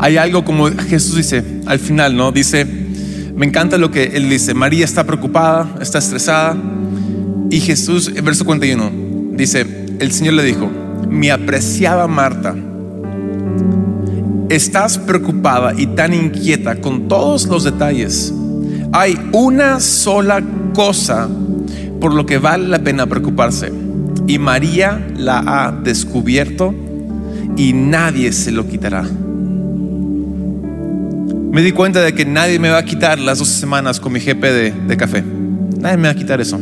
Hay 0.00 0.16
algo 0.16 0.44
como 0.44 0.66
Jesús 0.72 1.14
dice 1.14 1.44
al 1.66 1.78
final, 1.78 2.16
¿no? 2.16 2.32
Dice, 2.32 2.83
me 3.36 3.46
encanta 3.46 3.78
lo 3.78 3.90
que 3.90 4.04
él 4.14 4.30
dice, 4.30 4.54
María 4.54 4.84
está 4.84 5.04
preocupada, 5.04 5.76
está 5.80 5.98
estresada. 5.98 6.56
Y 7.50 7.60
Jesús, 7.60 8.12
en 8.14 8.24
verso 8.24 8.44
41, 8.44 8.90
dice, 9.32 9.66
el 9.98 10.12
Señor 10.12 10.34
le 10.34 10.44
dijo, 10.44 10.70
mi 11.08 11.30
apreciada 11.30 12.06
Marta, 12.06 12.54
estás 14.48 14.98
preocupada 14.98 15.72
y 15.76 15.86
tan 15.88 16.14
inquieta 16.14 16.76
con 16.76 17.08
todos 17.08 17.46
los 17.46 17.64
detalles. 17.64 18.32
Hay 18.92 19.18
una 19.32 19.80
sola 19.80 20.40
cosa 20.72 21.28
por 22.00 22.14
lo 22.14 22.26
que 22.26 22.38
vale 22.38 22.68
la 22.68 22.78
pena 22.78 23.06
preocuparse. 23.06 23.72
Y 24.26 24.38
María 24.38 25.04
la 25.16 25.38
ha 25.46 25.72
descubierto 25.72 26.74
y 27.56 27.72
nadie 27.72 28.32
se 28.32 28.52
lo 28.52 28.68
quitará. 28.68 29.04
Me 31.54 31.62
di 31.62 31.70
cuenta 31.70 32.00
de 32.00 32.12
que 32.12 32.24
nadie 32.24 32.58
me 32.58 32.68
va 32.68 32.78
a 32.78 32.84
quitar 32.84 33.20
las 33.20 33.38
12 33.38 33.60
semanas 33.60 34.00
con 34.00 34.12
mi 34.12 34.18
GP 34.18 34.42
de, 34.88 34.96
café. 34.96 35.22
Nadie 35.78 35.96
me 35.96 36.08
va 36.08 36.10
a 36.10 36.14
quitar 36.16 36.40
eso. 36.40 36.58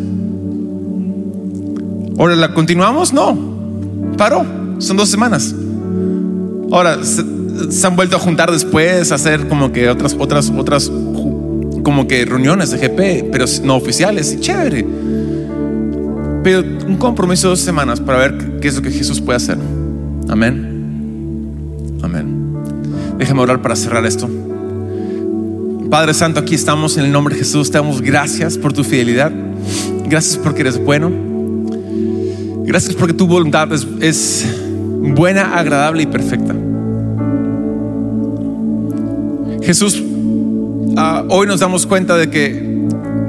Ahora, 2.19 2.37
¿la 2.37 2.53
continuamos? 2.53 3.11
No. 3.11 4.15
Paró. 4.19 4.45
Son 4.77 4.99
dos 4.99 5.09
semanas. 5.09 5.55
Ahora, 6.71 6.99
se, 7.03 7.87
han 7.87 7.97
vuelto 7.97 8.17
a 8.17 8.19
juntar 8.19 8.51
después, 8.51 9.11
a 9.13 9.15
hacer 9.15 9.49
como 9.49 9.73
que 9.73 9.89
otras, 9.89 10.15
otras, 10.19 10.53
otras, 10.55 10.93
como 11.83 12.07
que 12.07 12.27
reuniones 12.27 12.71
de 12.71 12.77
GP, 12.77 13.31
pero 13.33 13.47
no 13.65 13.77
oficiales. 13.77 14.39
Chévere. 14.41 14.87
Pero 16.45 16.63
un 16.87 16.99
compromiso 16.99 17.47
de 17.47 17.53
dos 17.53 17.61
semanas 17.61 17.99
para 17.99 18.19
ver 18.19 18.59
qué 18.61 18.69
es 18.69 18.77
lo 18.77 18.83
que 18.83 18.91
Jesús 18.91 19.23
puede 19.23 19.39
hacer. 19.39 19.57
Amén. 20.29 21.97
Amén. 22.03 22.59
Déjame 23.17 23.41
orar 23.41 23.63
para 23.63 23.75
cerrar 23.75 24.05
esto. 24.05 24.29
Padre 25.93 26.15
Santo, 26.15 26.41
aquí 26.41 26.55
estamos 26.55 26.97
en 26.97 27.05
el 27.05 27.13
nombre 27.13 27.35
de 27.35 27.41
Jesús. 27.41 27.71
Te 27.71 27.77
damos 27.77 28.01
gracias 28.01 28.57
por 28.57 28.73
tu 28.73 28.83
fidelidad. 28.83 29.31
Gracias 30.07 30.39
porque 30.39 30.63
eres 30.63 30.83
bueno. 30.83 31.13
Gracias 32.65 32.95
porque 32.95 33.13
tu 33.13 33.27
voluntad 33.27 33.71
es, 33.75 33.87
es 34.01 34.47
buena, 35.03 35.55
agradable 35.55 36.05
y 36.05 36.07
perfecta. 36.07 36.55
Jesús, 39.63 40.03
ah, 40.97 41.25
hoy 41.29 41.47
nos 41.47 41.61
damos 41.61 41.85
cuenta 41.85 42.17
de 42.17 42.31
que 42.31 42.87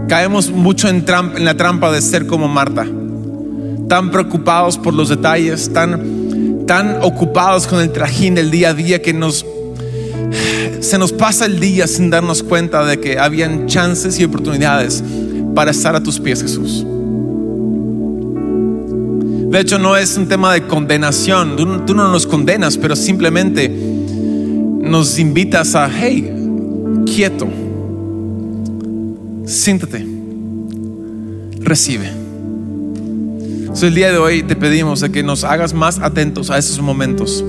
caemos 0.07 0.49
mucho 0.49 0.87
en, 0.87 1.03
en 1.35 1.43
la 1.43 1.57
trampa 1.57 1.91
de 1.91 2.01
ser 2.01 2.27
como 2.27 2.47
Marta, 2.47 2.87
tan 3.89 4.09
preocupados 4.09 4.77
por 4.77 4.93
los 4.93 5.09
detalles, 5.09 5.73
tan, 5.73 6.65
tan 6.65 6.99
ocupados 7.01 7.67
con 7.67 7.81
el 7.81 7.91
trajín 7.91 8.35
del 8.35 8.51
día 8.51 8.69
a 8.69 8.73
día 8.73 9.01
que 9.01 9.11
nos 9.11 9.45
se 10.83 10.97
nos 10.97 11.11
pasa 11.13 11.45
el 11.45 11.59
día 11.59 11.87
sin 11.87 12.09
darnos 12.09 12.43
cuenta 12.43 12.83
de 12.85 12.99
que 12.99 13.17
habían 13.17 13.67
chances 13.67 14.19
y 14.19 14.23
oportunidades 14.25 15.03
para 15.55 15.71
estar 15.71 15.95
a 15.95 16.03
tus 16.03 16.19
pies, 16.19 16.41
Jesús. 16.41 16.85
De 19.49 19.59
hecho, 19.59 19.77
no 19.77 19.95
es 19.95 20.17
un 20.17 20.27
tema 20.27 20.51
de 20.53 20.63
condenación. 20.67 21.55
Tú, 21.55 21.93
no- 21.93 22.11
nos 22.11 22.25
condenas, 22.25 22.75
pero 22.77 22.95
simplemente 22.95 23.69
nos 23.69 25.19
invitas 25.19 25.75
a, 25.75 25.89
hey, 25.89 26.31
quieto, 27.05 27.47
siéntate, 29.45 30.05
recibe. 31.59 32.09
Entonces, 33.59 33.83
el 33.83 33.95
día 33.95 34.11
de 34.11 34.17
hoy 34.17 34.43
te 34.43 34.55
pedimos 34.55 34.99
de 35.01 35.11
que 35.11 35.23
nos 35.23 35.43
hagas 35.43 35.73
más 35.73 35.99
atentos 35.99 36.49
a 36.49 36.57
esos 36.57 36.79
momentos. 36.81 37.43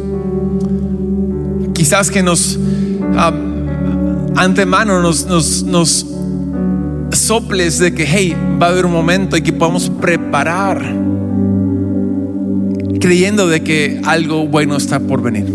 Quizás 1.73 2.11
que 2.11 2.23
nos 2.23 2.59
antemano 4.37 5.01
nos, 5.01 5.27
nos, 5.27 5.63
nos 5.63 6.07
soples 7.13 7.79
de 7.79 7.95
que, 7.95 8.07
hey, 8.07 8.37
va 8.61 8.67
a 8.67 8.71
haber 8.71 8.87
un 8.87 8.93
momento 8.93 9.37
y 9.37 9.43
que 9.43 9.53
podamos 9.53 9.89
preparar, 9.89 10.83
creyendo 13.01 13.47
de 13.49 13.63
que 13.63 14.01
algo 14.05 14.47
bueno 14.47 14.77
está 14.77 15.01
por 15.01 15.23
venir. 15.23 15.53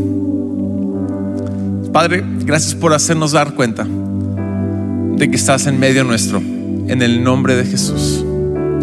Padre, 1.91 2.23
gracias 2.45 2.75
por 2.75 2.93
hacernos 2.93 3.31
dar 3.31 3.53
cuenta 3.53 3.85
de 3.85 5.29
que 5.29 5.35
estás 5.35 5.67
en 5.67 5.79
medio 5.79 6.03
nuestro, 6.03 6.37
en 6.37 7.01
el 7.01 7.23
nombre 7.23 7.55
de 7.55 7.65
Jesús. 7.65 8.23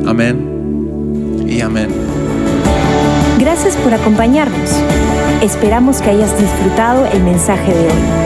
Amén 0.07 1.45
y 1.47 1.61
amén. 1.61 1.89
Gracias 3.39 3.77
por 3.77 3.95
acompañarnos. 3.95 4.71
Esperamos 5.43 6.01
que 6.01 6.11
hayas 6.11 6.39
disfrutado 6.39 7.07
el 7.07 7.23
mensaje 7.23 7.73
de 7.73 7.87
hoy. 7.87 8.26